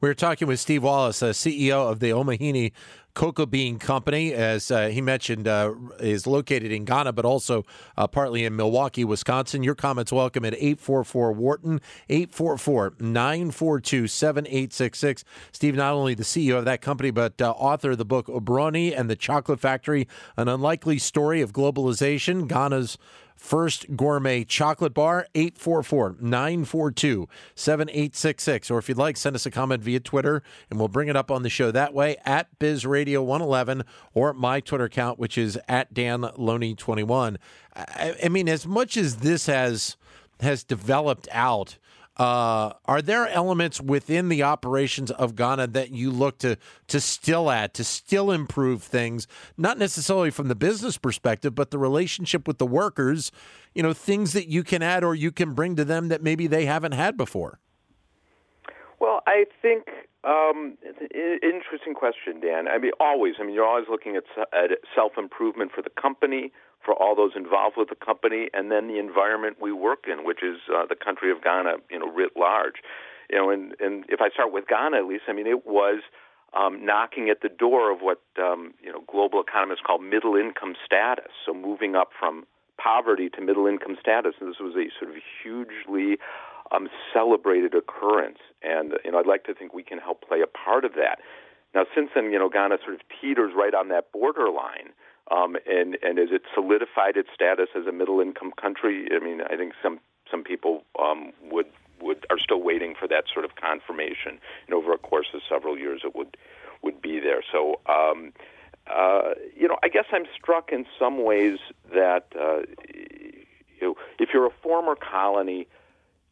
We 0.00 0.08
are 0.08 0.14
talking 0.14 0.48
with 0.48 0.60
Steve 0.60 0.82
Wallace, 0.82 1.22
uh, 1.22 1.30
CEO 1.30 1.90
of 1.90 2.00
the 2.00 2.10
Omanhene 2.10 2.72
Cocoa 3.14 3.46
Bean 3.46 3.78
Company, 3.78 4.32
as 4.32 4.70
uh, 4.70 4.88
he 4.88 5.00
mentioned, 5.00 5.48
uh, 5.48 5.74
is 5.98 6.26
located 6.26 6.70
in 6.70 6.84
Ghana, 6.84 7.12
but 7.12 7.24
also 7.24 7.64
uh, 7.96 8.06
partly 8.06 8.44
in 8.44 8.54
Milwaukee, 8.54 9.04
Wisconsin. 9.04 9.62
Your 9.62 9.74
comments 9.74 10.12
welcome 10.12 10.44
at 10.44 10.54
844 10.54 11.32
Wharton, 11.32 11.80
844 12.08 12.94
942 13.00 14.06
7866. 14.06 15.24
Steve, 15.52 15.74
not 15.74 15.92
only 15.92 16.14
the 16.14 16.22
CEO 16.22 16.56
of 16.56 16.64
that 16.66 16.80
company, 16.80 17.10
but 17.10 17.40
uh, 17.42 17.50
author 17.50 17.92
of 17.92 17.98
the 17.98 18.04
book 18.04 18.26
Obroni 18.26 18.96
and 18.96 19.10
the 19.10 19.16
Chocolate 19.16 19.60
Factory 19.60 20.06
An 20.36 20.48
Unlikely 20.48 20.98
Story 20.98 21.40
of 21.40 21.52
Globalization, 21.52 22.46
Ghana's 22.46 22.96
First 23.40 23.96
Gourmet 23.96 24.44
Chocolate 24.44 24.92
Bar, 24.92 25.26
844 25.34 26.16
942 26.20 27.26
7866. 27.54 28.70
Or 28.70 28.78
if 28.78 28.88
you'd 28.88 28.98
like, 28.98 29.16
send 29.16 29.34
us 29.34 29.46
a 29.46 29.50
comment 29.50 29.82
via 29.82 29.98
Twitter 29.98 30.42
and 30.68 30.78
we'll 30.78 30.88
bring 30.88 31.08
it 31.08 31.16
up 31.16 31.30
on 31.30 31.42
the 31.42 31.48
show 31.48 31.70
that 31.70 31.94
way 31.94 32.18
at 32.26 32.46
BizRadio111 32.60 33.82
or 34.12 34.34
my 34.34 34.60
Twitter 34.60 34.84
account, 34.84 35.18
which 35.18 35.38
is 35.38 35.58
at 35.68 35.92
Dan 35.94 36.20
Loney21. 36.20 37.38
I, 37.74 38.14
I 38.22 38.28
mean, 38.28 38.46
as 38.46 38.66
much 38.66 38.98
as 38.98 39.16
this 39.16 39.46
has 39.46 39.96
has 40.40 40.62
developed 40.62 41.26
out, 41.32 41.78
uh, 42.16 42.72
are 42.84 43.00
there 43.00 43.26
elements 43.28 43.80
within 43.80 44.28
the 44.28 44.42
operations 44.42 45.10
of 45.10 45.36
Ghana 45.36 45.68
that 45.68 45.90
you 45.90 46.10
look 46.10 46.38
to 46.38 46.56
to 46.88 47.00
still 47.00 47.50
add, 47.50 47.72
to 47.74 47.84
still 47.84 48.30
improve 48.30 48.82
things, 48.82 49.26
not 49.56 49.78
necessarily 49.78 50.30
from 50.30 50.48
the 50.48 50.54
business 50.54 50.98
perspective, 50.98 51.54
but 51.54 51.70
the 51.70 51.78
relationship 51.78 52.46
with 52.46 52.58
the 52.58 52.66
workers? 52.66 53.32
You 53.74 53.82
know, 53.82 53.92
things 53.92 54.32
that 54.32 54.48
you 54.48 54.62
can 54.62 54.82
add 54.82 55.04
or 55.04 55.14
you 55.14 55.30
can 55.30 55.54
bring 55.54 55.76
to 55.76 55.84
them 55.84 56.08
that 56.08 56.22
maybe 56.22 56.46
they 56.46 56.66
haven't 56.66 56.92
had 56.92 57.16
before. 57.16 57.58
Well, 58.98 59.22
I 59.26 59.46
think 59.62 59.84
um, 60.24 60.76
interesting 61.42 61.94
question, 61.94 62.40
Dan. 62.40 62.68
I 62.68 62.78
mean, 62.78 62.92
always. 63.00 63.34
I 63.40 63.44
mean, 63.44 63.54
you're 63.54 63.66
always 63.66 63.86
looking 63.90 64.16
at, 64.16 64.24
at 64.52 64.70
self 64.94 65.12
improvement 65.16 65.72
for 65.74 65.80
the 65.80 65.90
company, 65.90 66.52
for 66.84 66.94
all 66.94 67.14
those 67.14 67.32
involved 67.36 67.76
with 67.76 67.88
the 67.88 67.94
company, 67.94 68.48
and 68.54 68.70
then 68.70 68.88
the 68.88 68.98
environment 68.98 69.58
we 69.60 69.72
work 69.72 70.04
in, 70.10 70.24
which 70.24 70.42
is 70.42 70.58
uh, 70.74 70.86
the 70.88 70.96
country 70.96 71.30
of 71.30 71.42
Ghana, 71.42 71.76
you 71.90 71.98
know, 71.98 72.10
writ 72.10 72.32
large. 72.36 72.76
You 73.28 73.36
know, 73.36 73.50
and 73.50 73.74
and 73.80 74.04
if 74.08 74.20
I 74.20 74.30
start 74.30 74.52
with 74.52 74.66
Ghana, 74.66 74.96
at 74.96 75.06
least, 75.06 75.24
I 75.28 75.32
mean, 75.32 75.46
it 75.46 75.66
was 75.66 76.02
um, 76.56 76.84
knocking 76.84 77.30
at 77.30 77.42
the 77.42 77.48
door 77.48 77.92
of 77.92 78.00
what 78.00 78.20
um, 78.38 78.74
you 78.82 78.90
know 78.92 79.02
global 79.10 79.40
economists 79.40 79.80
call 79.86 79.98
middle 79.98 80.36
income 80.36 80.74
status. 80.84 81.30
So 81.46 81.54
moving 81.54 81.94
up 81.94 82.10
from 82.18 82.44
poverty 82.82 83.28
to 83.30 83.40
middle 83.40 83.66
income 83.66 83.96
status, 84.00 84.34
and 84.40 84.50
this 84.50 84.58
was 84.58 84.74
a 84.74 84.88
sort 84.98 85.14
of 85.14 85.22
hugely 85.42 86.18
um, 86.72 86.88
celebrated 87.12 87.74
occurrence. 87.74 88.38
And 88.62 88.94
you 89.04 89.12
know, 89.12 89.18
I'd 89.18 89.26
like 89.26 89.44
to 89.44 89.54
think 89.54 89.74
we 89.74 89.84
can 89.84 89.98
help 89.98 90.26
play 90.26 90.40
a 90.40 90.46
part 90.46 90.84
of 90.84 90.94
that. 90.94 91.18
Now, 91.74 91.84
since 91.94 92.10
then, 92.14 92.32
you 92.32 92.38
know, 92.38 92.48
Ghana 92.48 92.78
sort 92.82 92.94
of 92.94 93.00
teeters 93.20 93.52
right 93.54 93.74
on 93.74 93.88
that 93.88 94.10
borderline. 94.12 94.90
Um, 95.30 95.56
and 95.66 95.96
and 96.02 96.18
as 96.18 96.28
it 96.32 96.42
solidified 96.54 97.16
its 97.16 97.28
status 97.34 97.68
as 97.76 97.86
a 97.86 97.92
middle 97.92 98.20
income 98.20 98.52
country, 98.60 99.08
I 99.14 99.22
mean, 99.22 99.42
I 99.42 99.56
think 99.56 99.74
some 99.82 100.00
some 100.30 100.42
people 100.42 100.84
um, 100.98 101.32
would 101.50 101.66
would 102.00 102.26
are 102.30 102.38
still 102.38 102.60
waiting 102.62 102.94
for 102.98 103.06
that 103.08 103.24
sort 103.32 103.44
of 103.44 103.54
confirmation. 103.56 104.40
And 104.66 104.74
over 104.74 104.92
a 104.92 104.98
course 104.98 105.28
of 105.34 105.40
several 105.48 105.78
years, 105.78 106.02
it 106.04 106.16
would 106.16 106.36
would 106.82 107.00
be 107.00 107.20
there. 107.20 107.42
So, 107.52 107.80
um, 107.86 108.32
uh, 108.86 109.34
you 109.56 109.68
know, 109.68 109.76
I 109.82 109.88
guess 109.88 110.06
I'm 110.12 110.24
struck 110.34 110.72
in 110.72 110.86
some 110.98 111.24
ways 111.24 111.58
that 111.94 112.26
uh, 112.38 112.62
you 113.80 113.88
know, 113.88 113.94
if 114.18 114.30
you're 114.32 114.46
a 114.46 114.54
former 114.62 114.96
colony 114.96 115.68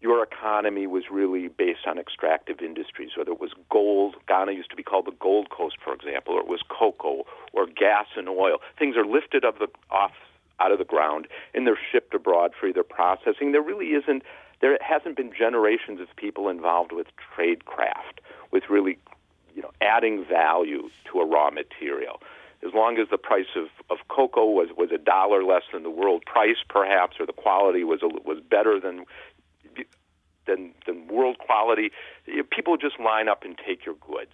your 0.01 0.23
economy 0.23 0.87
was 0.87 1.05
really 1.11 1.49
based 1.49 1.87
on 1.87 1.99
extractive 1.99 2.61
industries, 2.61 3.11
whether 3.17 3.33
it 3.33 3.41
was 3.41 3.51
gold. 3.71 4.15
Ghana 4.29 4.53
used 4.53 4.71
to 4.71 4.77
be 4.77 4.83
called 4.83 5.07
the 5.07 5.17
Gold 5.19 5.51
Coast, 5.51 5.77
for 5.83 5.93
example, 5.93 6.35
or 6.35 6.41
it 6.41 6.47
was 6.47 6.61
cocoa 6.69 7.25
or 7.53 7.67
gas 7.67 8.07
and 8.17 8.29
oil. 8.29 8.59
Things 8.79 8.97
are 8.97 9.05
lifted 9.05 9.45
of 9.45 9.59
the, 9.59 9.67
off 9.91 10.13
out 10.61 10.73
of 10.73 10.79
the 10.79 10.85
ground 10.85 11.27
and 11.55 11.67
they're 11.67 11.79
shipped 11.91 12.15
abroad 12.15 12.53
for 12.59 12.69
either 12.69 12.83
processing. 12.83 13.53
There 13.53 13.63
really 13.63 13.89
isn't. 13.89 14.23
There 14.61 14.77
hasn't 14.81 15.17
been 15.17 15.33
generations 15.37 16.01
of 16.01 16.09
people 16.17 16.49
involved 16.49 16.91
with 16.93 17.07
trade 17.35 17.65
craft, 17.65 18.21
with 18.51 18.65
really, 18.69 18.99
you 19.55 19.63
know, 19.63 19.71
adding 19.81 20.25
value 20.25 20.91
to 21.13 21.21
a 21.21 21.27
raw 21.27 21.51
material 21.51 22.21
as 22.67 22.75
long 22.75 22.99
as 22.99 23.09
the 23.09 23.19
price 23.19 23.47
of, 23.55 23.69
of 23.89 23.99
cocoa 24.09 24.45
was, 24.45 24.69
was 24.77 24.91
a 24.91 24.99
dollar 24.99 25.45
less 25.45 25.63
than 25.73 25.85
the 25.85 25.91
world 25.91 26.25
price, 26.27 26.57
perhaps, 26.69 27.17
or 27.21 27.27
the 27.27 27.33
quality 27.33 27.85
was 27.85 28.03
a, 28.03 28.09
was 28.09 28.41
better 28.51 28.81
than 28.81 29.05
than 30.49 30.73
than 30.87 31.07
world 31.07 31.39
quality. 31.39 31.93
People 32.51 32.77
just 32.77 32.99
line 32.99 33.29
up 33.29 33.45
and 33.45 33.57
take 33.65 33.87
your 33.87 33.95
goods. 33.97 34.33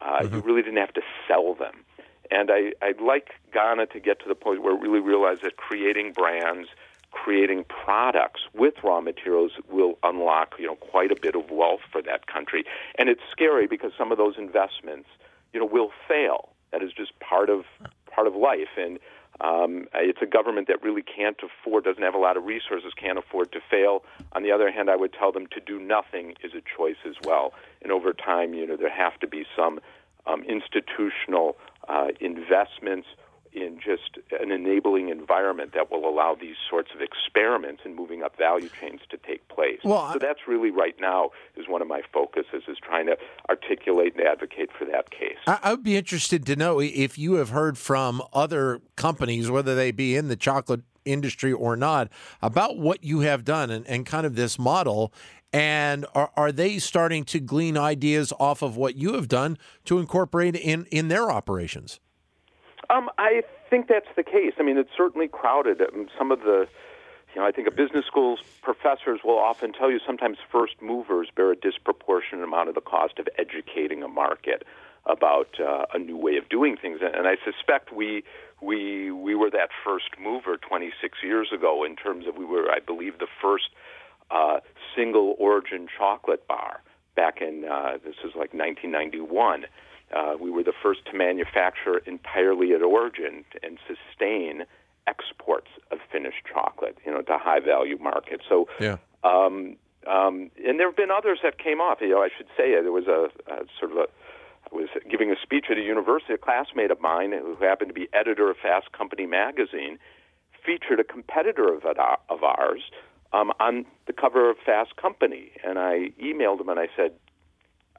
Uh, 0.00 0.22
mm-hmm. 0.22 0.34
You 0.34 0.40
really 0.40 0.62
didn't 0.62 0.78
have 0.78 0.94
to 0.94 1.02
sell 1.28 1.54
them. 1.54 1.84
And 2.30 2.50
I, 2.50 2.72
I'd 2.80 3.00
like 3.00 3.34
Ghana 3.52 3.86
to 3.86 4.00
get 4.00 4.18
to 4.20 4.28
the 4.28 4.34
point 4.34 4.62
where 4.62 4.74
it 4.74 4.80
really 4.80 5.00
realize 5.00 5.38
that 5.42 5.56
creating 5.56 6.12
brands, 6.12 6.68
creating 7.10 7.64
products 7.64 8.40
with 8.54 8.74
raw 8.82 9.02
materials 9.02 9.52
will 9.70 9.98
unlock, 10.02 10.54
you 10.58 10.66
know, 10.66 10.76
quite 10.76 11.12
a 11.12 11.16
bit 11.20 11.34
of 11.36 11.50
wealth 11.50 11.80
for 11.92 12.00
that 12.02 12.26
country. 12.26 12.64
And 12.98 13.10
it's 13.10 13.20
scary 13.30 13.66
because 13.66 13.92
some 13.98 14.10
of 14.10 14.18
those 14.18 14.36
investments, 14.38 15.08
you 15.52 15.60
know, 15.60 15.66
will 15.66 15.90
fail. 16.08 16.48
That 16.70 16.82
is 16.82 16.90
just 16.92 17.12
part 17.20 17.50
of 17.50 17.64
part 18.10 18.26
of 18.26 18.34
life. 18.34 18.72
And 18.78 18.98
um, 19.42 19.88
it's 19.94 20.22
a 20.22 20.26
government 20.26 20.68
that 20.68 20.82
really 20.82 21.02
can't 21.02 21.36
afford, 21.42 21.84
doesn't 21.84 22.02
have 22.02 22.14
a 22.14 22.18
lot 22.18 22.36
of 22.36 22.44
resources, 22.44 22.92
can't 22.96 23.18
afford 23.18 23.50
to 23.52 23.60
fail. 23.70 24.04
On 24.32 24.42
the 24.42 24.52
other 24.52 24.70
hand, 24.70 24.88
I 24.88 24.96
would 24.96 25.12
tell 25.12 25.32
them 25.32 25.48
to 25.48 25.60
do 25.60 25.80
nothing 25.80 26.34
is 26.44 26.52
a 26.54 26.62
choice 26.76 26.96
as 27.06 27.16
well. 27.24 27.52
And 27.82 27.90
over 27.90 28.12
time, 28.12 28.54
you 28.54 28.66
know, 28.66 28.76
there 28.76 28.88
have 28.88 29.18
to 29.20 29.26
be 29.26 29.44
some 29.56 29.80
um, 30.26 30.44
institutional 30.44 31.56
uh, 31.88 32.08
investments 32.20 33.08
in 33.52 33.78
just 33.84 34.18
an 34.40 34.50
enabling 34.50 35.10
environment 35.10 35.72
that 35.74 35.90
will 35.90 36.08
allow 36.08 36.34
these 36.34 36.56
sorts 36.70 36.90
of 36.94 37.02
experiments 37.02 37.82
and 37.84 37.94
moving 37.94 38.22
up 38.22 38.36
value 38.38 38.70
chains 38.80 39.00
to 39.10 39.18
take 39.18 39.46
place. 39.48 39.78
Well, 39.84 40.10
so 40.12 40.18
that's 40.18 40.48
really 40.48 40.70
right 40.70 40.94
now 40.98 41.30
one 41.72 41.82
of 41.82 41.88
my 41.88 42.02
focuses 42.12 42.62
is 42.68 42.76
trying 42.80 43.06
to 43.06 43.16
articulate 43.48 44.14
and 44.14 44.26
advocate 44.26 44.70
for 44.78 44.84
that 44.84 45.10
case. 45.10 45.38
I 45.46 45.72
would 45.72 45.82
be 45.82 45.96
interested 45.96 46.46
to 46.46 46.54
know 46.54 46.80
if 46.80 47.18
you 47.18 47.34
have 47.34 47.48
heard 47.48 47.76
from 47.78 48.22
other 48.32 48.80
companies, 48.94 49.50
whether 49.50 49.74
they 49.74 49.90
be 49.90 50.14
in 50.14 50.28
the 50.28 50.36
chocolate 50.36 50.82
industry 51.04 51.52
or 51.52 51.76
not, 51.76 52.08
about 52.40 52.78
what 52.78 53.02
you 53.02 53.20
have 53.20 53.44
done 53.44 53.70
and, 53.70 53.86
and 53.88 54.06
kind 54.06 54.26
of 54.26 54.36
this 54.36 54.58
model. 54.58 55.12
And 55.52 56.06
are, 56.14 56.30
are 56.36 56.52
they 56.52 56.78
starting 56.78 57.24
to 57.24 57.40
glean 57.40 57.76
ideas 57.76 58.32
off 58.38 58.62
of 58.62 58.76
what 58.76 58.96
you 58.96 59.14
have 59.14 59.28
done 59.28 59.58
to 59.84 59.98
incorporate 59.98 60.56
in, 60.56 60.86
in 60.90 61.08
their 61.08 61.30
operations? 61.30 62.00
Um, 62.88 63.10
I 63.18 63.42
think 63.68 63.88
that's 63.88 64.08
the 64.16 64.22
case. 64.22 64.54
I 64.58 64.62
mean, 64.62 64.78
it's 64.78 64.90
certainly 64.96 65.28
crowded. 65.28 65.80
Um, 65.80 66.08
some 66.18 66.30
of 66.30 66.40
the, 66.40 66.68
you 67.34 67.40
know, 67.40 67.46
I 67.46 67.52
think 67.52 67.66
a 67.66 67.70
business 67.70 68.04
school's 68.06 68.40
professors 68.62 69.20
will 69.24 69.38
often 69.38 69.72
tell 69.72 69.90
you 69.90 69.98
sometimes 70.06 70.38
first 70.50 70.80
movers 70.82 71.28
bear 71.34 71.50
a 71.50 71.56
disproportionate 71.56 72.44
amount 72.44 72.68
of 72.68 72.74
the 72.74 72.80
cost 72.80 73.18
of 73.18 73.28
educating 73.38 74.02
a 74.02 74.08
market 74.08 74.64
about 75.06 75.58
uh, 75.58 75.86
a 75.94 75.98
new 75.98 76.16
way 76.16 76.36
of 76.36 76.48
doing 76.48 76.76
things. 76.76 77.00
And 77.02 77.26
I 77.26 77.36
suspect 77.44 77.92
we 77.92 78.22
we 78.60 79.10
we 79.10 79.34
were 79.34 79.50
that 79.50 79.70
first 79.84 80.10
mover 80.20 80.56
26 80.56 81.18
years 81.22 81.48
ago 81.52 81.84
in 81.84 81.96
terms 81.96 82.26
of 82.26 82.36
we 82.36 82.44
were, 82.44 82.70
I 82.70 82.78
believe, 82.80 83.18
the 83.18 83.26
first 83.40 83.70
uh, 84.30 84.60
single 84.94 85.34
origin 85.38 85.88
chocolate 85.98 86.46
bar 86.46 86.82
back 87.16 87.40
in 87.40 87.64
uh, 87.64 87.98
this 88.04 88.16
is 88.24 88.34
like 88.34 88.54
1991. 88.54 89.66
Uh, 90.14 90.34
we 90.38 90.50
were 90.50 90.62
the 90.62 90.74
first 90.82 91.04
to 91.06 91.16
manufacture 91.16 91.98
entirely 92.06 92.74
at 92.74 92.82
origin 92.82 93.44
and 93.62 93.78
sustain 93.88 94.64
exports 95.06 95.68
of 95.90 95.98
finished 96.10 96.44
chocolate, 96.52 96.96
you 97.04 97.12
know, 97.12 97.22
to 97.22 97.38
high 97.38 97.60
value 97.60 97.98
markets. 97.98 98.44
So, 98.48 98.68
yeah. 98.80 98.98
Um, 99.24 99.76
um, 100.06 100.50
and 100.66 100.80
there 100.80 100.88
have 100.88 100.96
been 100.96 101.12
others 101.12 101.38
that 101.44 101.58
came 101.58 101.80
off. 101.80 101.98
You 102.00 102.10
know, 102.10 102.22
I 102.22 102.28
should 102.36 102.48
say 102.56 102.72
there 102.72 102.92
was 102.92 103.06
a, 103.06 103.28
a 103.50 103.64
sort 103.78 103.92
of 103.92 103.98
a 103.98 104.06
I 104.70 104.74
was 104.74 104.88
giving 105.10 105.30
a 105.30 105.36
speech 105.42 105.66
at 105.70 105.76
a 105.76 105.82
university. 105.82 106.34
A 106.34 106.38
classmate 106.38 106.90
of 106.90 107.00
mine, 107.00 107.32
who 107.32 107.56
happened 107.56 107.90
to 107.90 107.94
be 107.94 108.08
editor 108.12 108.50
of 108.50 108.56
Fast 108.56 108.92
Company 108.92 109.26
magazine, 109.26 109.98
featured 110.64 111.00
a 111.00 111.04
competitor 111.04 111.72
of, 111.72 111.84
of 111.84 112.42
ours 112.42 112.82
um, 113.32 113.52
on 113.60 113.84
the 114.06 114.12
cover 114.12 114.50
of 114.50 114.56
Fast 114.64 114.96
Company, 114.96 115.52
and 115.64 115.78
I 115.78 116.10
emailed 116.22 116.60
him 116.60 116.68
and 116.68 116.78
I 116.78 116.88
said, 116.96 117.12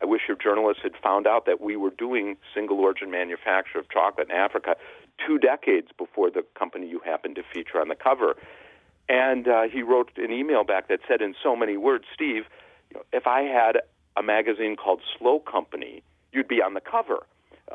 I 0.02 0.06
wish 0.06 0.22
your 0.28 0.38
journalists 0.38 0.84
had 0.84 0.94
found 1.02 1.28
out 1.28 1.46
that 1.46 1.62
we 1.62 1.78
were 1.78 1.92
doing 1.92 2.36
single 2.54 2.80
origin 2.80 3.10
manufacture 3.10 3.80
of 3.80 3.90
chocolate 3.90 4.30
in 4.30 4.36
Africa 4.36 4.76
two 5.26 5.38
decades 5.38 5.88
before 5.98 6.30
the 6.32 6.44
company 6.58 6.88
you 6.88 7.00
happened 7.04 7.36
to 7.36 7.44
feature 7.54 7.80
on 7.80 7.88
the 7.88 7.96
cover. 7.96 8.36
And 9.10 9.48
uh, 9.48 9.64
he 9.64 9.82
wrote 9.82 10.12
an 10.18 10.32
email 10.32 10.64
back 10.64 10.88
that 10.88 11.00
said, 11.08 11.22
in 11.22 11.36
so 11.42 11.56
many 11.56 11.78
words, 11.78 12.06
Steve, 12.14 12.46
you 12.90 12.96
know, 12.98 13.04
if 13.12 13.28
I 13.28 13.42
had 13.42 13.82
a 14.16 14.24
magazine 14.24 14.76
called 14.76 15.02
Slow 15.18 15.40
Company, 15.40 16.04
you'd 16.32 16.48
be 16.48 16.62
on 16.62 16.74
the 16.74 16.82
cover. 16.82 17.26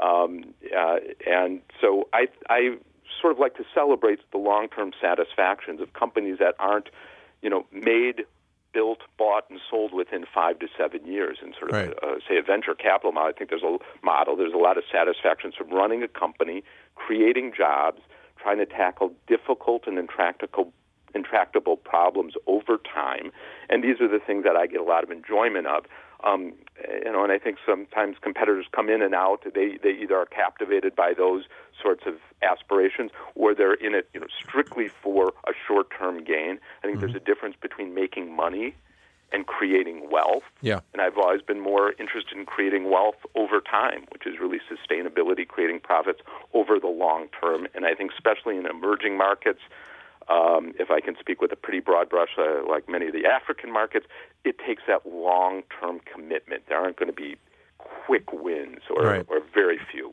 Um, 0.00 0.54
uh, 0.76 0.96
and 1.26 1.60
so 1.80 2.08
I, 2.12 2.28
I 2.48 2.76
sort 3.20 3.32
of 3.32 3.38
like 3.38 3.56
to 3.56 3.64
celebrate 3.74 4.20
the 4.30 4.38
long-term 4.38 4.92
satisfactions 5.00 5.80
of 5.80 5.92
companies 5.92 6.38
that 6.38 6.54
aren't, 6.58 6.88
you 7.42 7.50
know, 7.50 7.66
made 7.72 8.24
built, 8.72 9.00
bought, 9.16 9.44
and 9.50 9.60
sold 9.70 9.92
within 9.92 10.24
five 10.32 10.58
to 10.60 10.68
seven 10.76 11.06
years. 11.06 11.38
And 11.42 11.54
sort 11.58 11.70
of, 11.70 11.76
right. 11.76 11.98
uh, 12.02 12.16
say, 12.28 12.36
a 12.38 12.42
venture 12.42 12.74
capital 12.74 13.12
model, 13.12 13.32
I 13.34 13.38
think 13.38 13.50
there's 13.50 13.62
a 13.62 13.78
model. 14.04 14.36
There's 14.36 14.52
a 14.52 14.58
lot 14.58 14.78
of 14.78 14.84
satisfactions 14.90 15.54
from 15.54 15.70
running 15.70 16.02
a 16.02 16.08
company, 16.08 16.62
creating 16.94 17.52
jobs, 17.56 18.00
trying 18.40 18.58
to 18.58 18.66
tackle 18.66 19.12
difficult 19.26 19.86
and 19.86 19.98
intractable 19.98 20.72
intractable 21.14 21.76
problems 21.76 22.34
over 22.46 22.76
time. 22.76 23.32
And 23.70 23.82
these 23.82 24.00
are 24.00 24.08
the 24.08 24.18
things 24.24 24.44
that 24.44 24.56
I 24.56 24.66
get 24.66 24.80
a 24.80 24.84
lot 24.84 25.04
of 25.04 25.10
enjoyment 25.10 25.66
of. 25.66 25.84
Um, 26.24 26.54
you 27.04 27.12
know, 27.12 27.22
and 27.22 27.32
I 27.32 27.38
think 27.38 27.58
sometimes 27.64 28.16
competitors 28.20 28.66
come 28.72 28.88
in 28.88 29.02
and 29.02 29.14
out. 29.14 29.44
They 29.54 29.78
they 29.82 29.90
either 29.90 30.16
are 30.16 30.26
captivated 30.26 30.96
by 30.96 31.12
those 31.16 31.44
sorts 31.80 32.04
of 32.06 32.14
aspirations, 32.42 33.10
or 33.34 33.54
they're 33.54 33.74
in 33.74 33.94
it, 33.94 34.08
you 34.12 34.20
know, 34.20 34.26
strictly 34.44 34.88
for 34.88 35.32
a 35.46 35.52
short-term 35.66 36.24
gain. 36.24 36.58
I 36.82 36.86
think 36.86 36.98
mm-hmm. 36.98 37.00
there's 37.00 37.14
a 37.14 37.24
difference 37.24 37.56
between 37.60 37.94
making 37.94 38.34
money 38.34 38.74
and 39.32 39.46
creating 39.46 40.08
wealth. 40.10 40.44
Yeah. 40.62 40.80
And 40.92 41.02
I've 41.02 41.18
always 41.18 41.42
been 41.42 41.60
more 41.60 41.92
interested 41.98 42.36
in 42.36 42.46
creating 42.46 42.90
wealth 42.90 43.16
over 43.34 43.60
time, 43.60 44.06
which 44.10 44.26
is 44.26 44.40
really 44.40 44.58
sustainability, 44.70 45.46
creating 45.46 45.80
profits 45.80 46.20
over 46.54 46.78
the 46.80 46.88
long 46.88 47.28
term. 47.40 47.68
And 47.74 47.84
I 47.84 47.94
think, 47.94 48.12
especially 48.12 48.56
in 48.56 48.66
emerging 48.66 49.16
markets, 49.16 49.60
um, 50.28 50.72
if 50.78 50.90
I 50.90 51.00
can 51.00 51.16
speak 51.18 51.40
with 51.40 51.52
a 51.52 51.56
pretty 51.56 51.80
broad 51.80 52.08
brush, 52.08 52.30
uh, 52.38 52.68
like 52.68 52.88
many 52.88 53.06
of 53.06 53.12
the 53.12 53.26
African 53.26 53.72
markets, 53.72 54.06
it 54.44 54.56
takes 54.64 54.82
that 54.86 55.06
long 55.06 55.62
term 55.80 56.00
commitment. 56.12 56.64
There 56.68 56.78
aren't 56.78 56.96
going 56.96 57.10
to 57.10 57.16
be 57.16 57.36
quick 57.78 58.32
wins 58.32 58.82
or, 58.90 59.04
right. 59.04 59.26
or 59.28 59.40
very 59.54 59.78
few. 59.90 60.10